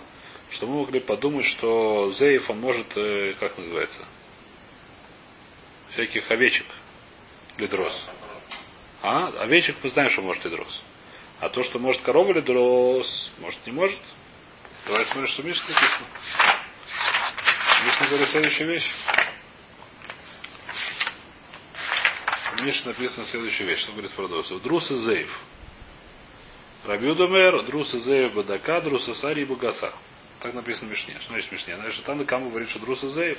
что 0.51 0.65
мы 0.65 0.81
могли 0.81 0.99
подумать, 0.99 1.45
что 1.45 2.11
Зеев 2.13 2.49
он 2.49 2.59
может, 2.59 2.97
э, 2.97 3.35
как 3.39 3.55
называется, 3.57 4.07
всяких 5.91 6.29
овечек 6.31 6.65
лидрос. 7.57 8.09
А? 9.03 9.27
Овечек 9.43 9.75
мы 9.83 9.89
знаем, 9.89 10.09
что 10.09 10.23
может 10.23 10.43
лидрос. 10.45 10.81
А 11.39 11.49
то, 11.49 11.63
что 11.63 11.77
может 11.77 12.01
корова 12.01 12.33
лидрос, 12.33 13.31
может 13.37 13.63
не 13.67 13.71
может. 13.71 13.99
Давай 14.87 15.05
смотрим, 15.05 15.27
что 15.27 15.43
Мишна 15.43 15.67
написано. 15.67 16.07
Мишна 17.85 18.07
говорит 18.07 18.29
следующую 18.29 18.67
вещь. 18.67 18.91
Мишна 22.61 22.91
написано 22.93 23.27
следующую 23.27 23.69
вещь. 23.69 23.81
Что 23.81 23.91
говорит 23.91 24.11
Продовцев? 24.13 24.59
Друс 24.63 24.89
и 24.89 24.95
Зеев. 24.95 25.39
Рабиудомер, 26.89 27.61
Друс 27.67 27.93
и 27.93 27.99
Зеев 27.99 28.33
Бадака, 28.33 28.81
Друс 28.81 29.07
и 29.07 29.13
Сари 29.13 29.43
и 29.43 29.45
Багаса. 29.45 29.93
Так 30.39 30.55
написано 30.55 30.87
в 30.87 30.91
Мишне. 30.91 31.15
Что 31.19 31.33
значит 31.33 31.51
Мишне? 31.51 31.75
Значит, 31.75 32.03
там 32.03 32.25
Кама 32.25 32.49
говорит, 32.49 32.67
что 32.69 32.79
Друс 32.79 33.03
и 33.03 33.09
Зеев. 33.09 33.37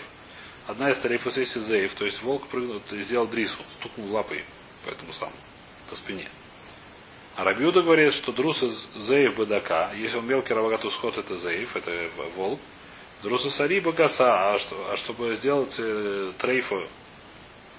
Одна 0.69 0.93
из 0.93 1.01
тарифов 1.01 1.35
сессии 1.35 1.59
Зеев, 1.59 1.93
то 1.95 2.05
есть 2.05 2.23
волк 2.23 2.47
прыгнул, 2.47 2.81
сделал 2.89 3.27
дрису, 3.27 3.61
стукнул 3.81 4.13
лапой 4.13 4.45
по 4.85 4.91
этому 4.91 5.13
самому, 5.15 5.37
по 5.89 5.97
спине. 5.97 6.29
А 7.35 7.43
Рабиуда 7.43 7.83
говорит, 7.83 8.15
что 8.15 8.31
друс 8.31 8.63
из 8.63 8.87
Зеев 9.09 9.35
Бадака, 9.35 9.95
если 9.95 10.19
он 10.19 10.29
мелкий 10.29 10.55
равагату 10.55 10.89
сход, 10.91 11.19
это 11.19 11.37
Зеев, 11.37 11.75
это 11.75 12.09
волк. 12.37 12.61
Друс 13.25 13.45
из 13.45 13.61
Ари 13.61 13.81
Багаса, 13.81 14.53
а, 14.53 14.59
что, 14.61 14.93
а 14.93 14.97
чтобы 14.97 15.35
сделать 15.37 15.75
э, 15.77 16.33
трейфу 16.39 16.89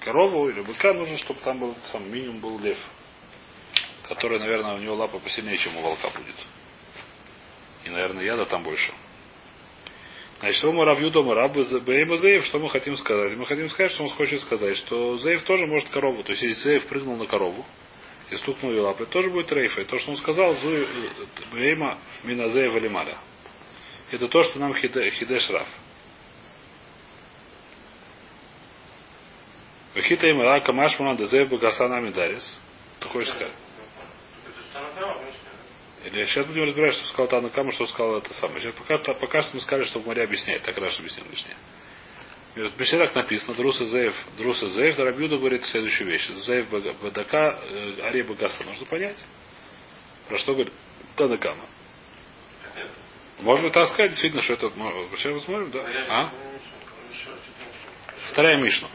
корову 0.00 0.50
или 0.50 0.60
быка, 0.60 0.92
нужно, 0.92 1.16
чтобы 1.16 1.40
там 1.40 1.60
был 1.60 1.74
сам 1.84 2.12
минимум 2.12 2.40
был 2.40 2.58
лев. 2.58 2.78
Который, 4.08 4.38
наверное, 4.38 4.74
у 4.74 4.78
него 4.78 4.94
лапа 4.94 5.18
посильнее, 5.18 5.58
чем 5.58 5.76
у 5.76 5.80
волка 5.80 6.10
будет. 6.10 6.34
И, 7.84 7.90
наверное, 7.90 8.24
яда 8.24 8.46
там 8.46 8.62
больше. 8.62 8.92
Значит, 10.40 10.58
что 10.58 10.72
мы 10.72 10.84
равью 10.84 11.12
рабы 11.12 11.64
Бейма 11.80 12.16
Зеев, 12.16 12.44
что 12.46 12.58
мы 12.58 12.68
хотим 12.68 12.96
сказать? 12.96 13.36
Мы 13.36 13.46
хотим 13.46 13.68
сказать, 13.70 13.92
что 13.92 14.02
он 14.04 14.10
хочет 14.10 14.40
сказать, 14.40 14.76
что 14.76 15.16
Зеев 15.18 15.42
тоже 15.44 15.66
может 15.66 15.88
корову. 15.90 16.24
То 16.24 16.32
есть, 16.32 16.42
если 16.42 16.70
Зеев 16.70 16.86
прыгнул 16.86 17.16
на 17.16 17.26
корову, 17.26 17.64
и 18.32 18.36
стукнул 18.36 18.72
ее 18.72 18.80
лапой, 18.80 19.06
тоже 19.06 19.30
будет 19.30 19.52
рейфа. 19.52 19.82
И 19.82 19.84
то, 19.84 19.98
что 19.98 20.10
он 20.10 20.16
сказал, 20.16 20.54
Зу 20.54 20.86
Бейма 21.52 21.98
Миназеева 22.24 22.78
Лималя. 22.78 23.18
Это 24.10 24.26
то, 24.28 24.42
что 24.42 24.58
нам 24.58 24.74
Хидеш 24.74 25.50
Раф. 25.50 25.68
Вахита 29.94 30.26
им 30.26 30.40
рака 30.40 30.72
машмана 30.72 31.16
дезев 31.16 31.50
багасана 31.50 32.00
мидарис. 32.00 32.58
Ты 33.00 33.08
хочешь 33.08 33.28
сказать? 33.28 33.52
Или 36.12 36.26
сейчас 36.26 36.46
будем 36.46 36.64
разбирать, 36.64 36.94
что 36.94 37.06
сказал 37.06 37.28
Танакама, 37.28 37.72
что 37.72 37.86
сказал 37.86 38.18
это 38.18 38.34
самое. 38.34 38.60
Сейчас 38.60 38.74
пока, 38.74 38.98
пока 39.14 39.42
что 39.42 39.54
мы 39.54 39.60
сказали, 39.62 39.84
что 39.86 40.00
в 40.00 40.06
море 40.06 40.22
объясняет. 40.22 40.62
Так 40.62 40.76
раз 40.76 40.98
объяснил 40.98 41.24
лишнее. 41.30 41.56
В 42.54 42.98
так 42.98 43.14
написано, 43.14 43.54
Друса 43.54 43.86
Зеев, 43.86 44.14
Друса 44.36 44.68
Зеев, 44.68 44.98
Рабиуда 44.98 45.38
говорит 45.38 45.64
следующую 45.64 46.08
вещь. 46.08 46.28
Зеев 46.28 46.68
Бадака, 46.68 47.60
э, 47.62 48.02
Ари 48.02 48.20
Багаса. 48.22 48.62
Нужно 48.64 48.84
понять. 48.84 49.16
Про 50.28 50.36
что 50.36 50.52
говорит 50.52 50.72
Танакама. 51.16 51.64
Можно 53.40 53.70
так 53.70 53.88
сказать, 53.88 54.10
действительно, 54.10 54.42
что 54.42 54.54
это... 54.54 54.70
Сейчас 55.16 55.32
посмотрим, 55.32 55.70
да? 55.70 55.80
А? 56.10 56.30
Вторая 58.30 58.58
Мишна. 58.58 58.88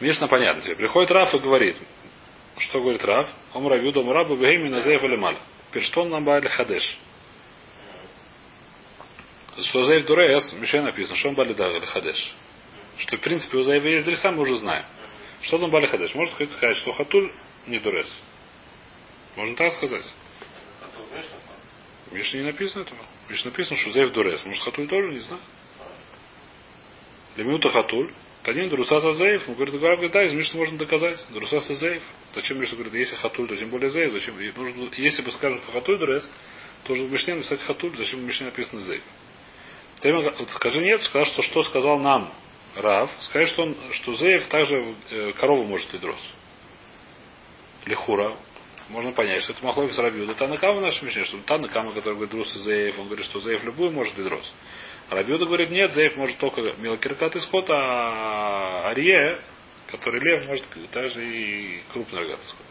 Мишна 0.00 0.28
понятно. 0.28 0.62
Теперь 0.62 0.76
приходит 0.76 1.10
Раф 1.10 1.34
и 1.34 1.38
говорит, 1.38 1.76
что 2.60 2.80
говорит 2.80 3.04
Раф? 3.04 3.28
Ом 3.54 3.66
Рабиуда 3.66 4.02
Мураба 4.02 4.36
Бегейми 4.36 4.68
Назеев 4.68 5.02
Алималя. 5.02 5.38
Теперь 5.70 5.82
что 5.84 6.02
он 6.02 6.10
нам 6.10 6.24
Баали 6.24 6.48
Хадеш? 6.48 6.98
Что 9.58 9.84
Зайв 9.84 10.06
Дурес, 10.06 10.52
Мишей 10.54 10.80
написано, 10.80 11.16
что 11.16 11.28
он 11.30 11.34
Бали 11.34 11.54
Хадеш. 11.86 12.34
Что, 12.98 13.16
в 13.16 13.20
принципе, 13.20 13.58
у 13.58 13.62
Зайва 13.62 13.86
есть 13.86 14.06
дреса, 14.06 14.30
мы 14.30 14.42
уже 14.42 14.56
знаем. 14.56 14.84
Что 15.42 15.56
он 15.56 15.70
Бали 15.70 15.86
Хадеш? 15.86 16.14
Можно 16.14 16.34
сказать, 16.34 16.76
что 16.76 16.92
Хатуль 16.92 17.32
не 17.66 17.78
Дурес. 17.78 18.08
Можно 19.36 19.56
так 19.56 19.72
сказать? 19.74 20.12
Миш 22.10 22.32
не 22.34 22.42
написано 22.42 22.82
этого. 22.82 23.00
Миш 23.28 23.44
написано, 23.44 23.76
что 23.78 23.90
Зайв 23.90 24.12
Дурес. 24.12 24.44
Может, 24.44 24.62
Хатуль 24.62 24.88
тоже, 24.88 25.10
не 25.10 25.18
знаю. 25.18 25.42
Для 27.36 27.44
минута 27.44 27.70
Хатуль. 27.70 28.12
Танин 28.42 28.70
Друса 28.70 29.00
Зазеев, 29.00 29.48
он 29.48 29.54
говорит, 29.54 29.74
говорит, 29.74 30.12
да, 30.12 30.22
из 30.24 30.32
Мишны 30.32 30.58
можно 30.58 30.78
доказать. 30.78 31.24
Друса 31.30 31.60
Зазеев. 31.60 32.02
Зачем 32.34 32.58
Мишна 32.58 32.76
говорит, 32.76 32.94
если 32.94 33.16
Хатуль, 33.16 33.48
то 33.48 33.56
тем 33.56 33.68
более 33.68 33.90
Зеев. 33.90 34.12
Зачем? 34.12 34.36
Нужно, 34.56 34.90
если 34.96 35.22
бы 35.22 35.30
скажут, 35.30 35.62
что 35.62 35.72
Хатуль 35.72 35.98
Дурес, 35.98 36.28
то 36.84 36.94
уже 36.94 37.04
в 37.04 37.12
Мишне 37.12 37.34
написать 37.34 37.60
Хатуль, 37.60 37.94
зачем 37.96 38.20
в 38.20 38.22
Мишне 38.22 38.46
написано 38.46 38.80
Зеев. 38.80 39.02
Скажи 40.50 40.80
нет, 40.80 41.02
сказал, 41.02 41.26
что 41.26 41.42
что 41.42 41.62
сказал 41.64 41.98
нам 41.98 42.32
Рав, 42.76 43.10
скажи, 43.20 43.46
что, 43.48 43.64
он, 43.64 43.76
что 43.92 44.14
Зеев 44.14 44.46
также 44.48 44.94
э, 45.10 45.32
корову 45.32 45.64
может 45.64 45.92
лидрос. 45.92 46.20
Лихура. 47.84 48.36
Можно 48.88 49.12
понять, 49.12 49.42
что 49.42 49.52
это 49.52 49.64
Махлови 49.64 49.92
Рабью. 49.96 50.24
Это 50.24 50.34
Танакама 50.34 50.78
в 50.78 50.82
нашем 50.82 51.06
мишне, 51.06 51.24
что 51.24 51.38
Танакама, 51.38 51.92
который 51.92 52.14
говорит 52.14 52.32
Друс 52.32 52.54
и 52.56 52.58
Зеев, 52.60 52.98
он 52.98 53.06
говорит, 53.06 53.26
что 53.26 53.40
Зеев 53.40 53.62
любую 53.64 53.92
может 53.92 54.16
лидрос. 54.18 54.42
А 54.42 54.89
Рабиуда 55.10 55.44
говорит, 55.44 55.70
нет, 55.70 55.92
Зеев 55.92 56.16
может 56.16 56.38
только 56.38 56.60
мелкий 56.78 57.08
рогатый 57.08 57.40
скот, 57.42 57.68
а 57.68 58.88
Арье, 58.88 59.42
который 59.88 60.20
лев, 60.20 60.46
может 60.46 60.64
даже 60.92 61.24
и 61.24 61.82
крупный 61.92 62.20
рогатый 62.20 62.46
скот. 62.46 62.66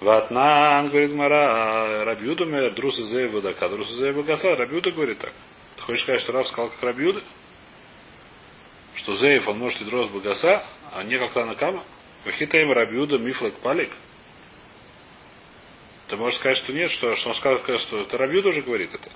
Ватнан, 0.00 0.88
говорит 0.88 1.12
Мара, 1.12 2.04
Рабиуда, 2.04 2.70
Друс 2.70 2.98
и 2.98 3.04
Зеев, 3.04 3.32
Водака, 3.32 3.68
Друс 3.68 3.90
и 3.90 3.94
Зеев, 3.94 4.16
Вагаса. 4.16 4.54
Рабиуда 4.54 4.92
говорит 4.92 5.18
так. 5.18 5.32
Ты 5.76 5.82
хочешь 5.82 6.02
сказать, 6.02 6.20
что 6.20 6.32
Рав 6.32 6.46
сказал, 6.46 6.70
как 6.70 6.82
Рабиуда? 6.82 7.22
Что 8.94 9.16
Зеев, 9.16 9.48
он 9.48 9.58
может 9.58 9.80
идрос 9.82 10.08
Багаса, 10.10 10.64
а 10.92 11.02
не 11.02 11.18
как 11.18 11.32
Танакама? 11.32 11.84
Вахитаем 12.24 12.70
Рабиуда 12.70 13.18
Мифлек 13.18 13.54
Палик? 13.56 13.90
Ты 16.08 16.16
можешь 16.16 16.38
сказать, 16.38 16.58
что 16.58 16.72
нет, 16.72 16.90
что, 16.90 17.14
что 17.16 17.30
он 17.30 17.34
сказал, 17.34 17.58
что 17.78 18.00
это 18.00 18.18
Рабиуда 18.18 18.50
уже 18.50 18.62
говорит 18.62 18.94
это. 18.94 19.10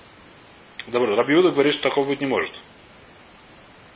Добро, 0.86 1.16
Рабиуда 1.16 1.50
говорит, 1.50 1.74
что 1.74 1.84
такого 1.84 2.08
быть 2.08 2.20
не 2.20 2.26
может. 2.26 2.52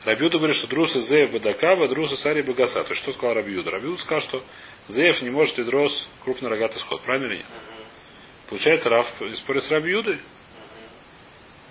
Рабиуда 0.03 0.37
говорит, 0.37 0.57
что 0.57 0.67
Друса 0.67 0.99
Зеев 1.01 1.31
Бадакава, 1.31 1.87
Друса 1.87 2.17
Сари 2.17 2.41
Багаса. 2.41 2.83
То 2.83 2.89
есть 2.89 3.03
что 3.03 3.13
сказал 3.13 3.35
Рабиуда? 3.35 3.71
Рабиуда 3.71 3.99
сказал, 3.99 4.21
что 4.21 4.43
Зеев 4.89 5.21
не 5.21 5.29
может 5.29 5.57
идрос 5.59 6.07
крупный 6.23 6.49
рогатый 6.49 6.79
сход. 6.79 7.01
Правильно 7.01 7.27
или 7.27 7.37
нет? 7.37 7.47
Получается, 8.49 8.89
Раф 8.89 9.07
спорит 9.35 9.63
с 9.63 9.71
Рабиудой. 9.71 10.19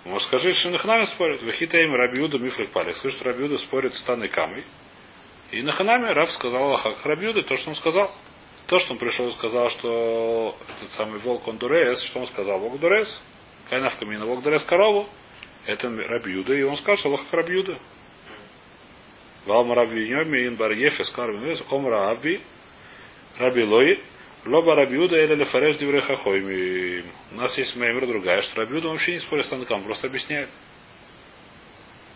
Ну, 0.05 0.19
скажи, 0.21 0.55
что 0.55 0.71
Наханами 0.71 1.05
спорит. 1.05 1.43
Вахита 1.43 1.77
им 1.79 1.95
Рабиуда 1.95 2.39
Мифлик 2.39 2.71
Палик. 2.71 2.97
Скажи, 2.97 3.17
что 3.17 3.25
Рабиуда 3.27 3.59
спорит 3.59 3.95
с 3.95 4.03
Таной 4.05 4.29
Камой. 4.29 4.65
И 5.51 5.61
Наханами 5.63 6.09
Раб 6.13 6.31
сказал 6.31 6.63
Аллаха 6.65 6.95
Рабиуда 7.05 7.43
то, 7.43 7.57
что 7.57 7.71
он 7.71 7.77
сказал. 7.77 8.15
То, 8.69 8.79
что 8.79 8.93
он 8.93 8.99
пришел 8.99 9.29
и 9.29 9.33
сказал, 9.33 9.69
что 9.71 10.57
этот 10.79 10.93
самый 10.93 11.19
волк 11.19 11.49
он 11.49 11.59
дурес, 11.59 12.01
что 12.03 12.21
он 12.21 12.29
сказал, 12.29 12.61
волк 12.61 12.79
дурес, 12.79 13.21
волк 13.71 14.43
дурес 14.43 14.65
корову, 14.65 15.09
это 15.67 15.89
Рабиуда, 15.89 16.55
и 16.55 16.63
он 16.63 16.77
сказал, 16.77 16.99
что 16.99 17.09
Аллаха 17.09 17.37
Рабиуда. 17.37 17.79
Валма 19.47 19.75
Раби 19.75 20.03
Йоми 20.07 20.47
ин 20.47 20.57
бар 20.57 20.73
ефес 20.73 21.11
карминес 21.13 21.63
омра 21.71 22.11
Аби 22.11 22.41
Раби 23.39 23.65
Лой 23.65 24.03
Лоба 24.45 24.75
Рабиуда 24.75 25.23
или 25.23 25.35
Лефареш 25.35 25.77
Диврехахойми. 25.77 27.05
У 27.33 27.35
нас 27.37 27.57
есть 27.59 27.77
маймер 27.77 28.07
другая, 28.07 28.43
что 28.43 28.61
Рабиуда 28.61 28.89
вообще 28.89 29.13
не 29.13 29.21
спорит 29.21 29.47
с 29.47 29.49
Танакам, 29.49 29.85
просто 29.85 30.07
объясняет. 30.07 30.51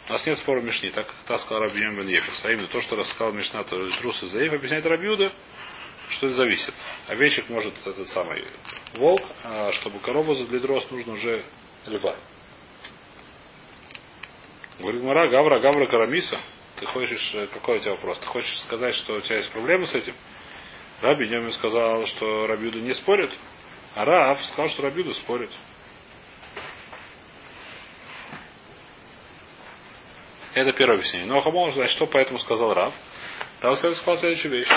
У 0.09 0.13
нас 0.13 0.27
нет 0.27 0.37
спора 0.39 0.61
в 0.61 0.65
Мишне, 0.65 0.91
так 0.91 1.07
как 1.07 1.17
та 1.27 1.39
сказал 1.39 1.63
Раби 1.63 1.81
Бен 1.81 2.07
Ефес. 2.09 2.45
А 2.45 2.53
именно 2.53 2.67
то, 2.69 2.81
что 2.81 2.97
рассказал 2.97 3.33
Мишна, 3.33 3.65
то 3.65 3.83
есть 3.85 4.01
Рус 4.03 4.23
и 4.23 4.27
Заев, 4.27 4.53
объясняет 4.53 4.85
Рабиуда, 4.87 5.33
что 6.11 6.27
это 6.27 6.37
зависит. 6.37 6.75
Овечек 7.09 7.49
может 7.49 7.75
этот 7.87 8.09
самый 8.09 8.45
волк, 8.95 9.23
а 9.43 9.73
чтобы 9.73 9.99
корову 10.01 10.35
для 10.35 10.61
дрос 10.61 10.91
нужно 10.91 11.13
уже 11.15 11.45
льва. 11.87 12.17
Говорит 14.79 15.03
Мара, 15.03 15.29
Гавра, 15.29 15.61
Гавра 15.61 15.87
Карамиса. 15.87 16.39
Ты 16.77 16.87
хочешь, 16.87 17.35
э, 17.35 17.47
какой 17.47 17.77
у 17.77 17.79
тебя 17.79 17.93
вопрос? 17.93 18.19
Ты 18.19 18.27
хочешь 18.27 18.61
сказать, 18.63 18.95
что 18.97 19.15
у 19.15 19.21
тебя 19.21 19.37
есть 19.37 19.51
проблемы 19.53 19.87
с 19.87 19.95
этим? 19.95 20.15
Раби 21.01 21.29
Неми 21.29 21.51
сказал, 21.51 22.07
что 22.07 22.47
Рабиуда 22.47 22.81
не 22.81 22.95
спорит, 22.95 23.31
а 23.95 24.05
Рав 24.05 24.45
сказал, 24.47 24.69
что 24.69 24.83
Рабиуда 24.83 25.15
спорит. 25.15 25.51
Это 30.55 30.73
первое 30.73 30.99
объяснение. 30.99 31.29
Но 31.29 31.41
Хамон, 31.41 31.73
значит, 31.73 31.97
что 31.97 32.07
поэтому 32.07 32.39
сказал 32.39 32.75
Рав? 32.75 32.95
Рав 33.61 33.79
сказал 33.79 34.19
следующую 34.19 34.53
вещь. 34.53 34.69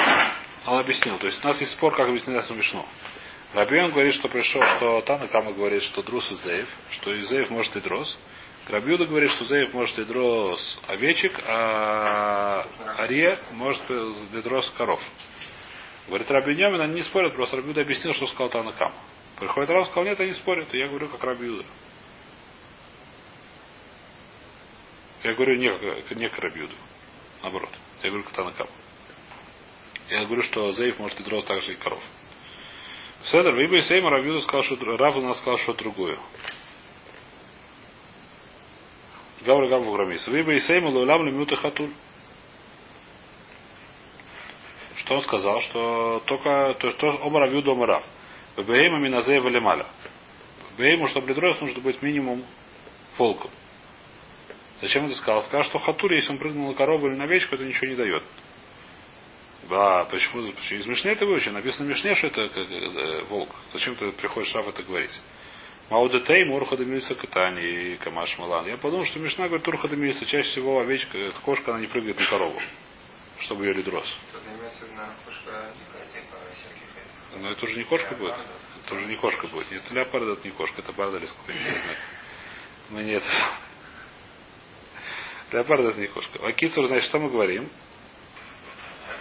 Он 0.68 0.80
объяснил. 0.80 1.18
То 1.18 1.28
есть 1.28 1.44
у 1.44 1.48
нас 1.48 1.60
есть 1.62 1.72
спор, 1.72 1.96
как 1.96 2.10
объяснить 2.10 2.46
смешно. 2.46 2.86
Рабион 3.54 3.92
говорит, 3.92 4.14
что 4.16 4.28
пришел, 4.28 4.62
что 4.76 5.02
Тана 5.02 5.28
Кама 5.30 5.54
говорит, 5.54 5.82
что 5.84 6.04
Друс 6.04 6.30
и 6.30 6.36
Зеев, 6.36 6.68
что 6.92 7.14
и 7.14 7.24
Зеев 7.24 7.50
может 7.50 7.74
и 7.78 7.80
Дрос. 7.80 8.18
Рабиуда 8.68 9.06
говорит, 9.06 9.32
что 9.32 9.46
Зеев 9.46 9.74
может 9.74 9.98
и 9.98 10.04
Дрос 10.04 10.80
овечек, 10.88 11.40
а 11.48 12.68
Ария 13.00 13.40
может 13.54 13.82
и 13.90 14.42
Дрос 14.42 14.70
коров. 14.72 15.02
Говорит, 16.08 16.30
Раби 16.30 16.54
Нямин, 16.56 16.82
они 16.82 16.96
не 16.96 17.04
спорят, 17.04 17.34
просто 17.34 17.56
Рабиуда 17.56 17.82
объяснил, 17.82 18.14
что 18.14 18.28
сказал 18.28 18.50
Тана 18.50 18.74
Кама. 18.74 18.96
Приходит 19.40 19.70
Рав, 19.70 19.88
сказал, 19.88 20.04
нет, 20.04 20.20
они 20.20 20.34
спорят, 20.34 20.74
и 20.74 20.80
я 20.80 20.88
говорю, 20.88 21.08
как 21.08 21.24
Рабиуда. 21.24 21.64
Я 25.24 25.34
говорю 25.34 25.56
не, 25.56 25.70
не 26.16 26.30
к 26.30 26.38
Рабиуду. 26.38 26.76
Наоборот. 27.42 27.70
Я 28.04 28.10
говорю 28.10 28.26
к 28.26 28.32
Танакам. 28.32 28.68
Я 30.10 30.26
говорю, 30.26 30.42
что 30.44 30.72
Зейф 30.72 31.00
может 31.00 31.20
и 31.20 31.24
дрос 31.24 31.44
так 31.46 31.62
же 31.62 31.74
и 31.74 31.76
коров. 31.76 32.02
Седер, 33.26 33.54
Виба 33.56 33.78
и 33.78 33.82
Сейма 33.82 34.10
Рабиуду 34.10 34.42
сказал, 34.42 34.64
что 34.64 34.76
Рав 34.76 35.18
у 35.18 35.22
нас 35.22 35.38
сказал, 35.40 35.58
что 35.60 35.74
другое. 35.74 36.18
Гавра 39.42 39.68
Гаву 39.70 39.92
Грамис. 39.92 40.28
Виба 40.28 40.54
и 40.54 40.60
Сейма 40.60 40.88
Лулам 40.88 41.26
Лемюта 41.26 41.56
Хатуль. 41.56 41.92
Что 44.96 45.16
он 45.16 45.22
сказал? 45.24 45.60
Что 45.62 46.24
только 46.26 46.76
то, 46.80 46.92
что 46.92 47.08
Ома 47.24 47.42
Рабиуду 47.42 47.74
Ома 47.74 47.86
Рав. 47.86 48.04
Бейма 48.56 49.00
Миназеева 49.00 49.50
Лемаля. 49.50 49.86
Бейму, 50.78 51.08
чтобы 51.08 51.34
дрос, 51.34 51.60
нужно 51.60 51.82
быть 51.82 52.02
минимум 52.02 52.46
волком. 53.18 53.52
Зачем 54.82 55.06
это 55.06 55.16
сказал? 55.16 55.44
Сказал, 55.44 55.64
что 55.64 55.80
хатур, 55.80 56.12
если 56.14 56.32
он 56.32 56.38
прыгнул 56.38 56.70
на 56.70 56.76
корову 56.76 57.08
или 57.08 57.16
на 57.16 57.24
овечку, 57.24 57.56
это 57.56 57.66
ничего 57.66 57.88
не 57.88 57.96
дает. 57.96 58.24
Да, 59.70 60.06
почему? 60.06 60.42
Из 60.44 60.86
Мишны 60.86 61.10
это 61.10 61.26
выучено. 61.26 61.54
Написано 61.56 61.86
в 61.86 61.90
Мишне, 61.90 62.16
что 62.16 62.28
это 62.28 62.48
как, 62.48 62.72
э, 62.72 63.24
волк. 63.26 63.50
Зачем 63.74 63.96
ты 63.96 64.12
приходишь 64.12 64.50
Шаф 64.50 64.68
это 64.68 64.84
говорить? 64.84 65.12
Маудетей, 65.90 66.44
Мурха 66.44 66.76
Демильса 66.76 67.16
Катани 67.16 67.62
и 67.62 67.98
Камаш 67.98 68.38
Малан. 68.38 68.68
Я 68.68 68.78
подумал, 68.78 69.06
что 69.06 69.20
Мишна 69.20 69.48
говорит, 69.48 69.66
Турха 69.66 69.88
Демильса, 69.88 70.26
чаще 70.26 70.50
всего 70.50 70.80
овечка, 70.80 71.18
эта 71.18 71.40
кошка, 71.40 71.72
она 71.72 71.80
не 71.80 71.88
прыгает 71.88 72.20
на 72.20 72.26
корову, 72.26 72.62
чтобы 73.40 73.66
ее 73.66 73.74
лидрос. 73.74 74.06
Но 77.40 77.52
это 77.52 77.66
уже 77.66 77.78
не 77.78 77.84
кошка 77.84 78.16
будет. 78.16 78.36
Это 78.86 78.96
уже 78.96 79.06
не 79.06 79.16
кошка 79.16 79.48
будет. 79.48 79.72
Нет, 79.72 79.90
леопард 79.92 80.28
это 80.28 80.48
не 80.48 80.52
кошка, 80.52 80.82
это 80.82 80.92
барда 80.92 81.18
или 81.18 81.26
сколько, 81.26 81.52
я 81.54 81.58
не 81.58 81.80
знаю. 81.80 81.98
Мы 82.90 83.04
не 83.04 83.12
это 83.14 83.26
Леопард 85.52 85.82
это 85.82 86.00
не 86.02 86.08
кошка. 86.08 86.40
А 86.46 86.52
кицур, 86.52 86.88
значит, 86.88 87.06
что 87.06 87.20
мы 87.20 87.30
говорим? 87.30 87.70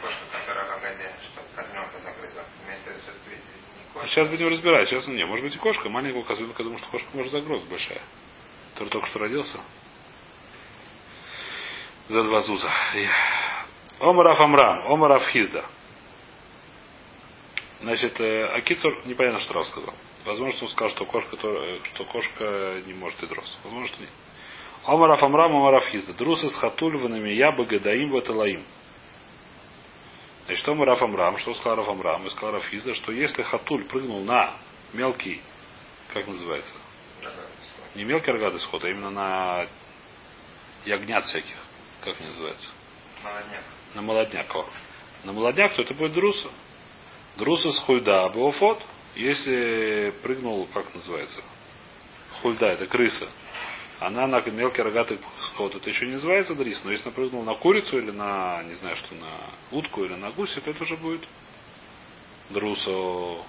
Кошка, 0.02 0.20
которая 0.32 0.66
в 0.66 0.72
Агаде, 0.72 1.12
что 1.22 1.42
козленка 1.54 1.98
загрызла. 2.00 2.42
Имеется 2.66 2.90
в 2.90 2.92
виду, 2.92 3.02
что 3.02 3.12
это 3.12 3.30
ведь 3.30 3.44
не 3.44 3.92
кошка. 3.92 3.95
Сейчас 4.06 4.28
будем 4.28 4.48
разбирать. 4.48 4.88
Сейчас 4.88 5.06
не, 5.08 5.24
может 5.24 5.44
быть 5.44 5.54
и 5.54 5.58
кошка. 5.58 5.88
Маленького 5.88 6.22
козленка, 6.22 6.62
думаю, 6.62 6.78
что 6.78 6.88
кошка 6.88 7.08
может 7.14 7.32
загрыз 7.32 7.62
большая. 7.62 8.02
Который 8.74 8.88
только 8.90 9.06
что 9.06 9.18
родился. 9.18 9.60
За 12.08 12.22
два 12.24 12.40
зуза. 12.40 12.70
Омарав 14.00 14.40
Амрам, 14.40 14.92
Омарав 14.92 15.26
Хизда. 15.28 15.64
Значит, 17.80 18.20
Акицур 18.20 19.06
непонятно, 19.06 19.40
что 19.40 19.54
Рав 19.54 19.66
сказал. 19.66 19.94
Возможно, 20.24 20.58
он 20.62 20.68
сказал, 20.68 20.88
что 20.90 21.04
кошка, 21.04 21.36
что 21.36 22.04
кошка 22.04 22.82
не 22.86 22.94
может 22.94 23.22
и 23.22 23.26
дрос. 23.26 23.58
Возможно, 23.64 23.88
что 23.88 24.00
нет. 24.00 24.10
Омараф 24.84 25.22
Амрам 25.22 25.54
Омараф 25.56 25.86
Хизда. 25.86 26.14
Друсис 26.14 26.54
Хатуль 26.56 26.96
Ванамия 26.96 27.52
Багадаим 27.52 28.10
Ваталаим. 28.10 28.64
Значит, 30.46 30.62
что 30.62 30.72
Омараф 30.72 31.02
Амрам, 31.02 31.36
что 31.38 31.54
сказал 31.54 31.76
Раф 31.76 31.88
Амрам, 31.88 32.24
и 32.24 32.30
сказал 32.30 32.52
Раф 32.52 32.68
Хизда, 32.68 32.94
что 32.94 33.10
если 33.10 33.42
Хатуль 33.42 33.84
прыгнул 33.84 34.22
на 34.22 34.54
мелкий, 34.92 35.42
как 36.14 36.26
называется? 36.28 36.72
Не 37.96 38.04
мелкий 38.04 38.30
рогатый 38.30 38.60
сход, 38.60 38.84
а 38.84 38.88
именно 38.88 39.10
на 39.10 39.66
ягнят 40.84 41.24
всяких. 41.24 41.56
Как 42.04 42.20
они 42.20 42.28
называется? 42.28 42.68
Молодняк. 43.24 43.64
На 43.94 44.02
молодняк. 44.02 44.54
О. 44.54 44.66
На 45.24 45.32
молодняк, 45.32 45.74
то 45.74 45.82
это 45.82 45.94
будет 45.94 46.12
друса. 46.12 46.48
Друса 47.36 47.72
с 47.72 47.78
хульда 47.80 48.28
Буофот. 48.28 48.80
Если 49.16 50.14
прыгнул, 50.22 50.68
как 50.72 50.94
называется? 50.94 51.42
Хульда, 52.40 52.66
это 52.66 52.86
крыса 52.86 53.28
она 53.98 54.26
на 54.26 54.40
мелкий 54.42 54.82
рогатый 54.82 55.18
сход. 55.40 55.74
Это 55.74 55.88
еще 55.88 56.06
не 56.06 56.12
называется 56.12 56.54
дрис, 56.54 56.82
но 56.84 56.90
если 56.90 57.06
напрыгнул 57.06 57.42
на 57.42 57.54
курицу 57.54 57.98
или 57.98 58.10
на, 58.10 58.62
не 58.64 58.74
знаю, 58.74 58.96
что 58.96 59.14
на 59.14 59.30
утку 59.70 60.04
или 60.04 60.14
на 60.14 60.30
гуся, 60.32 60.60
то 60.60 60.70
это 60.70 60.82
уже 60.82 60.96
будет 60.96 61.26
друсо. 62.50 63.42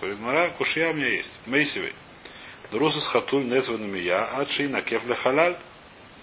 Говорит, 0.00 0.18
Мара, 0.20 0.50
кушья 0.52 0.90
у 0.90 0.94
меня 0.94 1.08
есть. 1.08 1.32
Мейсивей. 1.46 1.94
Друсус 2.70 3.06
хатуль 3.08 3.46
незванными 3.46 3.98
я, 3.98 4.36
адши 4.36 4.68
на 4.68 4.82
кефля 4.82 5.14
халяль. 5.14 5.56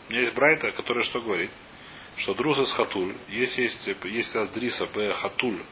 У 0.08 0.12
меня 0.12 0.22
есть 0.22 0.34
брайта, 0.34 0.72
который 0.72 1.04
что 1.04 1.20
говорит? 1.20 1.52
Что 2.18 2.34
друсус 2.34 2.72
хатуль, 2.72 3.16
если 3.28 3.64
есть, 3.64 3.88
есть 4.06 4.36
раз 4.36 4.50
дриса 4.50 4.86
б 4.86 5.14
хатуль, 5.14 5.64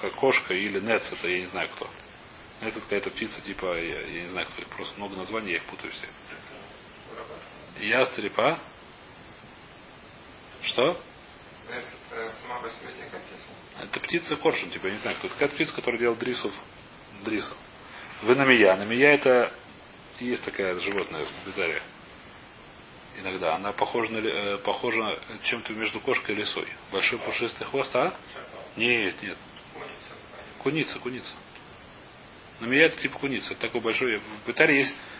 как 0.00 0.12
кошка 0.14 0.54
или 0.54 0.80
нец, 0.80 1.10
это 1.12 1.28
я 1.28 1.40
не 1.40 1.46
знаю 1.46 1.70
кто. 1.76 1.88
Нец 2.60 2.72
это 2.72 2.80
какая-то 2.80 3.10
птица, 3.10 3.40
типа, 3.42 3.78
я, 3.78 4.00
я 4.00 4.22
не 4.22 4.28
знаю 4.28 4.46
кто, 4.48 4.62
просто 4.76 4.98
много 4.98 5.16
названий, 5.16 5.52
я 5.52 5.56
их 5.58 5.64
путаю 5.64 5.92
все. 5.92 6.08
Ястреб, 7.80 8.38
а? 8.38 8.58
Что? 10.62 11.00
Это 13.82 14.00
птица 14.00 14.36
коршун, 14.36 14.70
типа, 14.70 14.86
я 14.86 14.92
не 14.94 14.98
знаю, 14.98 15.16
кто. 15.18 15.28
Это 15.28 15.36
такая 15.36 15.48
птица, 15.50 15.74
которая 15.74 16.00
делает 16.00 16.18
дрисов. 16.18 16.52
Дрисов. 17.24 17.56
Вы 18.22 18.34
на 18.34 18.44
мия. 18.44 18.74
На 18.76 18.84
мия 18.84 19.12
это 19.12 19.52
есть 20.18 20.44
такая 20.44 20.78
животное 20.80 21.24
в 21.24 21.46
Бедаре. 21.46 21.80
Иногда. 23.18 23.54
Она 23.54 23.72
похожа, 23.72 24.12
на, 24.12 24.18
э, 24.18 24.58
похожа 24.58 25.18
чем-то 25.44 25.72
между 25.74 26.00
кошкой 26.00 26.34
и 26.34 26.38
лисой. 26.38 26.66
Большой 26.90 27.18
пушистый 27.20 27.66
хвост, 27.66 27.94
а? 27.94 28.16
Нет, 28.76 29.22
нет. 29.22 29.36
Куница, 30.58 30.98
куница. 30.98 31.32
На 32.60 32.66
мия 32.66 32.86
это 32.86 32.96
типа 32.96 33.18
куница. 33.18 33.52
Это 33.52 33.60
такой 33.60 33.80
большой. 33.80 34.18
В 34.18 34.48
Бетаре 34.48 34.78
есть 34.78 34.94
э, 34.94 35.17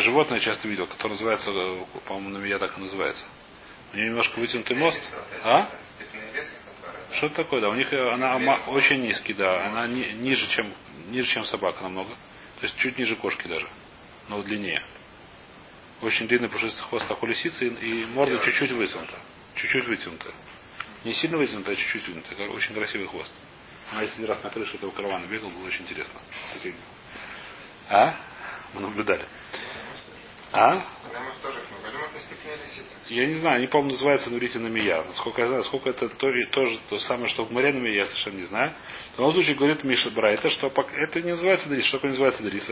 животное 0.00 0.38
я 0.38 0.44
часто 0.44 0.68
видел, 0.68 0.86
которое 0.86 1.14
называется, 1.14 1.50
э, 1.50 1.84
по-моему, 2.06 2.30
на 2.30 2.38
меня 2.38 2.58
так 2.58 2.76
и 2.76 2.80
называется. 2.80 3.26
У 3.92 3.96
нее 3.96 4.08
немножко 4.08 4.38
вытянутый 4.38 4.76
мост. 4.76 5.00
А? 5.42 5.68
Что 7.12 7.26
это 7.26 7.36
такое, 7.36 7.60
да? 7.60 7.68
У 7.68 7.74
них 7.74 7.92
э, 7.92 8.12
она 8.12 8.36
очень 8.68 9.00
низкий, 9.02 9.34
да. 9.34 9.66
Она 9.66 9.86
ни, 9.86 10.04
ниже, 10.12 10.48
чем 10.48 10.72
ниже, 11.08 11.28
чем 11.28 11.44
собака 11.44 11.82
намного. 11.82 12.14
То 12.60 12.66
есть 12.66 12.76
чуть 12.76 12.98
ниже 12.98 13.16
кошки 13.16 13.46
даже. 13.48 13.68
Но 14.28 14.42
длиннее. 14.42 14.82
Очень 16.02 16.28
длинный 16.28 16.48
пушистый 16.48 16.82
хвост, 16.84 17.06
как 17.06 17.22
у 17.22 17.26
лисицы, 17.26 17.66
и 17.66 18.06
морда 18.06 18.38
чуть-чуть 18.38 18.70
вытянута. 18.70 19.18
Чуть-чуть 19.56 19.86
вытянута. 19.86 20.32
Не 21.04 21.12
сильно 21.12 21.36
вытянута, 21.36 21.72
а 21.72 21.76
чуть-чуть 21.76 22.06
вытянута. 22.06 22.50
Очень 22.50 22.74
красивый 22.74 23.06
хвост. 23.06 23.32
Она 23.92 24.02
если 24.02 24.24
раз 24.24 24.42
на 24.44 24.50
крыше 24.50 24.76
этого 24.76 24.92
каравана 24.92 25.26
бегал, 25.26 25.50
было 25.50 25.66
очень 25.66 25.82
интересно. 25.82 26.20
Соседний. 26.52 26.80
А? 27.88 28.14
Мы 28.72 28.82
наблюдали. 28.82 29.26
А? 30.52 30.82
Я 33.08 33.26
не 33.26 33.34
знаю, 33.34 33.60
не 33.60 33.66
помню, 33.66 33.90
называется 33.90 34.30
Нурити 34.30 34.58
Намия. 34.58 35.02
Насколько 35.04 35.42
я 35.42 35.48
знаю, 35.48 35.64
сколько 35.64 35.90
это 35.90 36.08
то, 36.08 36.28
тоже 36.52 36.78
то 36.88 36.98
самое, 36.98 37.28
что 37.28 37.44
в 37.44 37.52
Намия, 37.52 37.94
я 37.94 38.06
совершенно 38.06 38.36
не 38.36 38.44
знаю. 38.44 38.72
В 39.14 39.18
любом 39.18 39.32
случае 39.32 39.56
говорит 39.56 39.84
Миша 39.84 40.10
Брайта, 40.10 40.48
что 40.50 40.68
это 40.68 41.20
не 41.22 41.32
называется 41.32 41.68
Дрис. 41.68 41.84
Что 41.86 41.98
такое 41.98 42.10
называется 42.10 42.42
Дрис? 42.42 42.70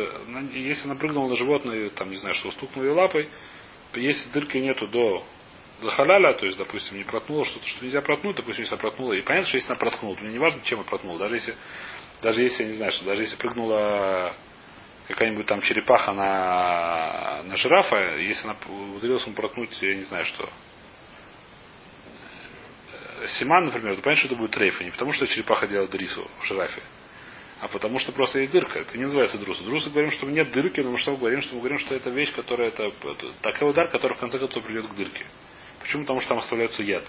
Если 0.52 0.84
она 0.86 0.96
прыгнула 0.96 1.28
на 1.28 1.36
животное, 1.36 1.90
там, 1.90 2.10
не 2.10 2.16
знаю, 2.16 2.34
что 2.34 2.50
стукнула 2.52 2.86
ее 2.86 2.92
лапой, 2.92 3.28
если 3.94 4.30
дырки 4.30 4.58
нету 4.58 4.86
до 4.88 5.24
Лахаляля, 5.82 6.34
то 6.34 6.46
есть, 6.46 6.58
допустим, 6.58 6.96
не 6.98 7.04
проткнула 7.04 7.44
что-то, 7.44 7.66
что 7.66 7.84
нельзя 7.84 8.02
проткнуть, 8.02 8.36
допустим, 8.36 8.62
если 8.62 8.74
она 8.74 8.80
проткнула. 8.80 9.12
И 9.12 9.22
понятно, 9.22 9.48
что 9.48 9.56
если 9.56 9.70
она 9.70 9.78
проткнула, 9.78 10.16
то 10.16 10.22
мне 10.22 10.32
не 10.32 10.38
важно, 10.38 10.60
чем 10.64 10.80
она 10.80 10.88
проткнула. 10.88 11.18
Даже 11.18 11.34
если, 11.36 11.54
даже 12.20 12.42
если, 12.42 12.64
я 12.64 12.68
не 12.70 12.74
знаю, 12.74 12.92
что 12.92 13.04
даже 13.04 13.22
если 13.22 13.36
прыгнула 13.36 14.34
какая-нибудь 15.08 15.46
там 15.46 15.60
черепаха 15.62 16.12
на, 16.12 17.42
на 17.44 17.56
жирафа, 17.56 18.16
если 18.16 18.44
она 18.44 18.56
умудрилась 18.68 19.24
ему 19.24 19.34
проткнуть, 19.34 19.76
я 19.82 19.94
не 19.94 20.04
знаю 20.04 20.24
что, 20.26 20.48
Симан, 23.26 23.64
например, 23.64 23.96
то 23.96 24.02
понятно, 24.02 24.20
что 24.20 24.28
это 24.28 24.36
будет 24.36 24.52
трейф, 24.52 24.80
не 24.80 24.90
потому, 24.90 25.12
что 25.12 25.26
черепаха 25.26 25.66
делает 25.66 25.90
дрису 25.90 26.28
в 26.40 26.44
жирафе, 26.44 26.82
а 27.60 27.68
потому 27.68 27.98
что 27.98 28.12
просто 28.12 28.38
есть 28.38 28.52
дырка. 28.52 28.78
Это 28.78 28.96
не 28.96 29.04
называется 29.04 29.38
друса. 29.38 29.64
Друса 29.64 29.90
говорим, 29.90 30.12
что 30.12 30.26
нет 30.26 30.52
дырки, 30.52 30.80
но 30.80 30.92
мы 30.92 30.98
что 30.98 31.12
мы 31.12 31.16
говорим, 31.16 31.42
что 31.42 31.54
мы 31.54 31.60
говорим, 31.60 31.78
что 31.78 31.94
это 31.94 32.10
вещь, 32.10 32.32
которая 32.32 32.68
это, 32.68 32.92
такой 33.42 33.70
удар, 33.70 33.88
который 33.88 34.16
в 34.16 34.20
конце 34.20 34.38
концов 34.38 34.62
придет 34.62 34.86
к 34.86 34.94
дырке. 34.94 35.24
Почему? 35.80 36.02
Потому 36.02 36.20
что 36.20 36.28
там 36.28 36.38
оставляются 36.38 36.82
яд. 36.82 37.04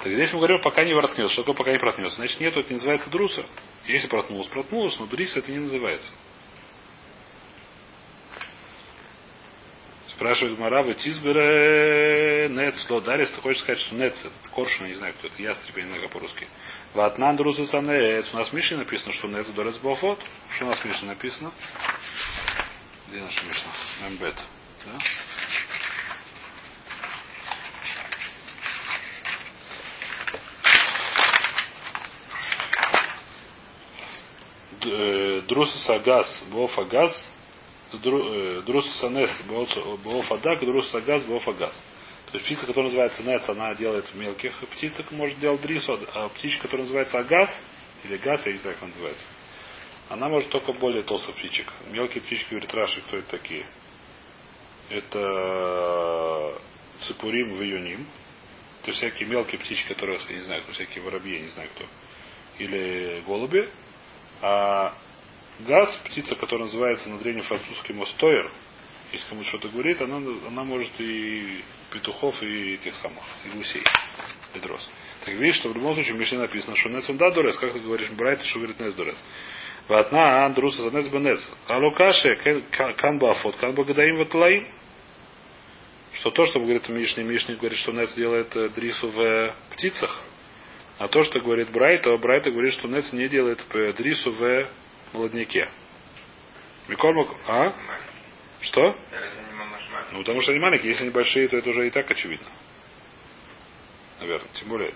Так 0.00 0.12
здесь 0.12 0.32
мы 0.32 0.38
говорим, 0.38 0.60
пока 0.60 0.84
не 0.84 0.94
проткнется. 0.94 1.32
Что 1.32 1.42
такое 1.42 1.56
пока 1.56 1.72
не 1.72 1.78
проткнется? 1.78 2.16
Значит, 2.16 2.38
нет, 2.40 2.56
это 2.56 2.68
не 2.68 2.76
называется 2.76 3.10
друса. 3.10 3.44
Если 3.88 4.06
проткнулось, 4.06 4.48
проткнулось, 4.48 4.98
но 5.00 5.06
дриса 5.06 5.38
это 5.38 5.50
не 5.50 5.58
называется. 5.58 6.12
Спрашивает 10.08 10.58
Маравы 10.58 10.94
Тизбере 10.94 12.48
Нец 12.50 12.88
Лодарис, 12.90 13.30
ты 13.30 13.40
хочешь 13.40 13.62
сказать, 13.62 13.80
что 13.80 13.94
Нец 13.94 14.14
это 14.22 14.34
коршун, 14.54 14.88
не 14.88 14.94
знаю, 14.94 15.14
кто 15.14 15.28
это, 15.28 15.40
ястреб, 15.40 15.76
я 15.76 15.82
не 15.84 15.88
знаю, 15.88 16.02
как 16.02 16.12
по-русски. 16.12 16.46
Ватнан 16.92 17.36
Друза. 17.36 17.62
У 17.78 17.80
нас 17.82 18.48
в 18.50 18.52
Мишне 18.52 18.76
написано, 18.76 19.12
что 19.12 19.28
Нец 19.28 19.46
Дорец 19.48 19.78
Бафот. 19.78 20.20
Что 20.56 20.66
у 20.66 20.68
нас 20.68 20.80
в 20.80 20.84
Мишне 20.84 21.08
написано? 21.08 21.52
Где 23.08 23.22
наша 23.22 23.42
Мишна? 23.46 23.72
Мембет. 24.02 24.36
Да? 24.84 24.98
Друса 35.46 35.78
Сагас 35.80 36.44
Бофа 36.50 36.84
Газ 36.84 37.32
Друса 37.92 38.90
Санес 38.98 39.30
Бофа 40.04 40.38
Дак 40.38 40.60
Друса 40.60 40.90
Сагас 40.90 41.24
Бофа 41.24 41.52
Газ. 41.52 41.84
То 42.30 42.36
есть 42.36 42.44
птица, 42.44 42.66
которая 42.66 42.90
называется 42.90 43.22
нец, 43.22 43.48
она 43.48 43.74
делает 43.74 44.14
мелких 44.14 44.54
птицек, 44.72 45.10
может 45.12 45.38
делать 45.38 45.62
дрису, 45.62 45.98
а 46.12 46.28
птичка, 46.28 46.64
которая 46.64 46.84
называется 46.84 47.18
агас, 47.18 47.48
или 48.04 48.18
газ, 48.18 48.44
я 48.44 48.52
не 48.52 48.58
знаю, 48.58 48.76
как 48.76 48.82
она 48.82 48.92
называется, 48.92 49.26
она 50.10 50.28
может 50.28 50.50
только 50.50 50.74
более 50.74 51.04
толстых 51.04 51.34
птичек. 51.36 51.72
Мелкие 51.90 52.20
птички, 52.22 52.50
говорит 52.50 52.68
кто 52.68 53.16
это 53.16 53.30
такие? 53.30 53.66
Это 54.90 56.58
ципурим 57.00 57.54
в 57.56 57.62
июним. 57.62 58.06
Это 58.82 58.92
всякие 58.92 59.28
мелкие 59.28 59.58
птички, 59.58 59.88
которых, 59.88 60.28
я 60.30 60.36
не 60.36 60.42
знаю, 60.42 60.62
всякие 60.72 61.02
воробьи, 61.02 61.34
я 61.34 61.40
не 61.40 61.48
знаю 61.48 61.70
кто. 61.74 61.84
Или 62.58 63.22
голуби. 63.26 63.70
А 64.40 64.94
газ, 65.60 66.00
птица, 66.04 66.34
которая 66.36 66.66
называется 66.66 67.08
на 67.08 67.18
древнем 67.18 67.42
французском 67.42 68.06
стоер, 68.06 68.50
если 69.12 69.28
кому 69.28 69.42
что-то 69.44 69.68
говорит, 69.68 70.00
она, 70.00 70.16
она 70.46 70.64
может 70.64 70.92
и 70.98 71.62
петухов, 71.92 72.42
и 72.42 72.74
этих 72.74 72.94
самых, 72.96 73.24
и 73.44 73.56
гусей, 73.56 73.82
и 74.54 74.58
дрос. 74.58 74.88
Так 75.24 75.34
видишь, 75.34 75.56
что 75.56 75.70
в 75.70 75.74
любом 75.74 75.94
случае 75.94 76.14
в 76.14 76.18
Мишне 76.18 76.38
написано, 76.38 76.76
что 76.76 76.90
нец 76.90 77.08
он 77.08 77.16
да 77.16 77.30
дурец, 77.30 77.56
как 77.56 77.72
ты 77.72 77.80
говоришь, 77.80 78.10
брайт, 78.10 78.42
что 78.42 78.58
говорит 78.58 78.78
нец 78.80 78.94
дурец. 78.94 79.16
Ватна 79.88 80.44
андруса 80.44 80.82
за 80.82 80.96
нец 80.96 81.08
бенец. 81.08 81.50
Алукаше 81.66 82.36
кан 82.96 83.18
бафот, 83.18 83.56
кан 83.56 83.74
багадаим 83.74 84.18
ватлаим. 84.18 84.68
Что 86.12 86.30
то, 86.30 86.46
что 86.46 86.60
говорит 86.60 86.88
Мишне, 86.88 87.22
Мишне 87.22 87.54
говорит, 87.54 87.78
что 87.78 87.92
Нец 87.92 88.14
делает 88.14 88.54
э, 88.56 88.70
дрису 88.70 89.08
в 89.08 89.20
э, 89.20 89.52
птицах, 89.70 90.22
а 90.98 91.08
то, 91.08 91.22
что 91.22 91.40
говорит 91.40 91.70
Брайт, 91.70 92.02
то 92.02 92.16
Брайта 92.18 92.50
говорит, 92.50 92.72
что 92.74 92.88
Нец 92.88 93.12
не 93.12 93.28
делает 93.28 93.64
дрису 93.70 94.32
в 94.32 94.68
молодняке. 95.12 95.68
Микормак, 96.88 97.28
а? 97.46 97.72
Что? 98.60 98.96
Ну, 100.12 100.18
потому 100.18 100.40
что 100.40 100.52
они 100.52 100.60
маленькие. 100.60 100.90
Если 100.90 101.04
они 101.04 101.12
большие, 101.12 101.48
то 101.48 101.56
это 101.56 101.70
уже 101.70 101.86
и 101.86 101.90
так 101.90 102.10
очевидно. 102.10 102.48
Наверное. 104.20 104.48
Тем 104.54 104.68
более. 104.68 104.92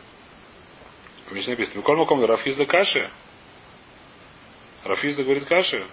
В 1.28 1.32
Мишне 1.32 1.52
написано. 1.52 1.78
Миколь 1.78 1.96
Маком 1.96 2.24
Рафизда 2.24 2.66
Каши. 2.66 3.08
Рафизда 4.84 5.22
говорит 5.22 5.44
Каши. 5.44 5.86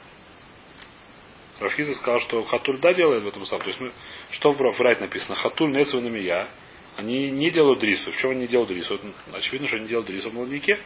Рафизда 1.60 1.94
сказал, 1.96 2.20
что 2.22 2.44
Хатуль 2.44 2.80
да 2.80 2.94
делает 2.94 3.24
в 3.24 3.28
этом 3.28 3.46
самом. 3.46 3.64
То 3.64 3.68
есть 3.68 3.80
мы, 3.80 3.94
что 4.32 4.52
в 4.52 4.82
Райт 4.82 5.02
написано? 5.02 5.36
Хатуль 5.36 5.72
Нецу 5.72 6.02
Намия. 6.02 6.50
Они 7.00 7.32
не 7.32 7.50
делают 7.50 7.80
дрису. 7.80 8.12
В 8.12 8.18
чем 8.18 8.32
они 8.32 8.42
не 8.42 8.48
делают 8.48 8.70
дрису? 8.70 9.00
Очевидно, 9.32 9.70
что 9.70 9.78
они 9.78 9.88
делают 9.88 10.08
дрису 10.10 10.32
в 10.32 10.34
молодняке. 10.34 10.78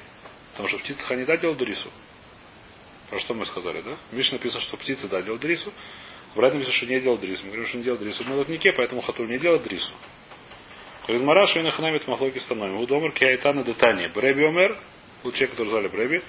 Потому 0.51 0.69
что 0.69 0.77
в 0.77 0.83
птицах 0.83 1.09
они 1.09 1.25
да 1.25 1.37
делают 1.37 1.57
дрису. 1.57 1.89
Про 3.09 3.19
что 3.19 3.33
мы 3.33 3.47
сказали, 3.47 3.81
да? 3.81 3.97
Миш 4.11 4.31
написано, 4.31 4.61
что 4.61 4.77
птицы 4.77 5.07
да 5.07 5.23
делают 5.23 5.41
дрису. 5.41 5.73
В 6.35 6.39
Райт 6.39 6.53
написано, 6.53 6.77
что 6.77 6.85
не 6.85 6.99
делал 6.99 7.17
дрису. 7.17 7.41
Мы 7.45 7.49
говорим, 7.49 7.67
что 7.67 7.77
не 7.79 7.83
делал 7.83 7.97
дрису 7.97 8.23
в 8.23 8.27
молодняке, 8.27 8.73
поэтому 8.77 9.01
Хатуль 9.01 9.27
не 9.27 9.39
делает 9.39 9.63
дрису. 9.63 9.91
Говорит, 11.07 11.25
Марашу 11.25 11.59
и 11.59 11.63
наханамит 11.63 12.07
махлоки 12.07 12.37
становим. 12.37 12.77
Удомер 12.77 13.11
киайтана 13.13 13.63
детани. 13.63 14.11
Бреби 14.13 14.43
омер, 14.43 14.77
человек, 15.23 15.49
который 15.51 15.69
звали 15.69 15.87
Бреби. 15.87 16.21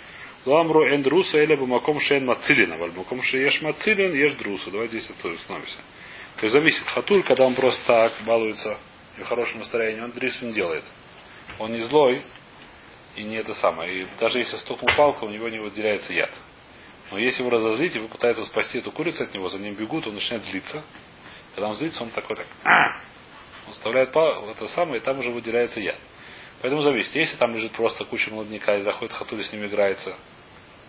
Ламру 0.47 0.87
эн 0.87 1.03
друса 1.03 1.43
или 1.43 1.57
бумаком 1.57 2.01
шен 2.01 2.25
мацилина. 2.25 2.79
Вальбуком 2.79 3.21
еш 3.21 3.61
мацилин, 3.61 4.15
ешь 4.15 4.35
друса. 4.37 4.71
Давайте 4.71 4.99
здесь 4.99 5.11
остановимся. 5.11 5.77
То 6.37 6.47
есть 6.47 6.55
зависит. 6.55 6.87
Хатуль, 6.87 7.23
когда 7.23 7.45
он 7.45 7.55
просто 7.55 7.83
так 7.87 8.15
балуется 8.25 8.79
и 9.19 9.23
в 9.23 9.27
хорошем 9.27 9.61
настроении, 9.61 10.01
он 10.01 10.11
дрису 10.13 10.47
не 10.47 10.53
делает. 10.53 10.85
Он 11.59 11.73
не 11.73 11.81
злой 11.83 12.23
и 13.17 13.23
не 13.23 13.37
это 13.37 13.55
самое. 13.55 14.03
И 14.03 14.09
даже 14.19 14.39
если 14.39 14.57
стукнул 14.57 14.91
палка, 14.97 15.25
у 15.25 15.31
него 15.31 15.49
не 15.49 15.59
выделяется 15.59 16.13
яд. 16.13 16.31
Но 17.11 17.19
если 17.19 17.43
его 17.43 17.51
разозлить, 17.51 17.95
и 17.95 17.99
вы 17.99 18.09
пытаетесь 18.09 18.47
спасти 18.47 18.79
эту 18.79 18.91
курицу 18.91 19.25
от 19.25 19.35
него, 19.35 19.49
за 19.49 19.59
ним 19.59 19.75
бегут, 19.75 20.07
он 20.07 20.15
начинает 20.15 20.45
злиться. 20.45 20.83
Когда 21.55 21.69
он 21.69 21.77
злится, 21.77 22.03
он 22.03 22.11
такой 22.11 22.37
так, 22.37 22.47
а! 22.65 23.01
он 23.67 23.73
вставляет 23.73 24.11
пал, 24.11 24.49
это 24.51 24.67
самое, 24.69 25.01
и 25.01 25.01
там 25.01 25.19
уже 25.19 25.31
выделяется 25.31 25.81
яд. 25.81 25.97
Поэтому 26.61 26.83
зависит. 26.83 27.15
Если 27.15 27.37
там 27.37 27.55
лежит 27.55 27.73
просто 27.73 28.05
куча 28.05 28.31
молодняка 28.31 28.77
и 28.77 28.83
заходит 28.83 29.13
хатули 29.13 29.43
с 29.43 29.53
ним 29.53 29.67
играется, 29.67 30.17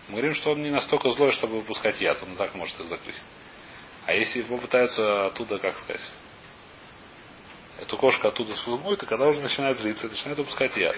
мы 0.08 0.14
говорим, 0.14 0.34
что 0.34 0.52
он 0.52 0.62
не 0.62 0.70
настолько 0.70 1.10
злой, 1.10 1.32
чтобы 1.32 1.56
выпускать 1.56 2.00
яд. 2.00 2.22
Он 2.22 2.34
так 2.36 2.54
может 2.54 2.78
их 2.80 2.86
закрыть. 2.86 3.22
А 4.06 4.14
если 4.14 4.40
его 4.40 4.56
пытаются 4.56 5.26
оттуда, 5.26 5.58
как 5.58 5.76
сказать, 5.76 6.10
эту 7.80 7.96
кошку 7.96 8.28
оттуда 8.28 8.54
спугнуть, 8.54 9.00
то 9.00 9.06
когда 9.06 9.26
уже 9.26 9.40
начинает 9.40 9.78
злиться, 9.78 10.08
начинает 10.08 10.38
выпускать 10.38 10.76
яд. 10.76 10.96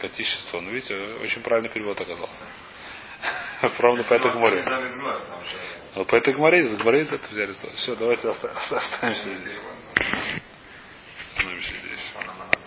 Котищество. 0.00 0.60
Ну, 0.60 0.70
видите, 0.70 0.96
очень 1.20 1.42
правильный 1.42 1.70
перевод 1.70 2.00
оказался. 2.00 2.44
Ровно 3.78 4.04
по 4.04 4.14
этой 4.14 4.30
гморе. 4.32 4.64
Но 5.94 6.04
по 6.04 6.16
этой 6.16 6.34
гморе, 6.34 6.64
за 6.64 6.76
гморе 6.76 7.02
это 7.02 7.18
взяли. 7.30 7.52
Все, 7.76 7.96
давайте 7.96 8.28
останемся 8.70 9.34
здесь. 9.34 9.60
Остановимся 11.34 11.74
здесь. 11.76 12.12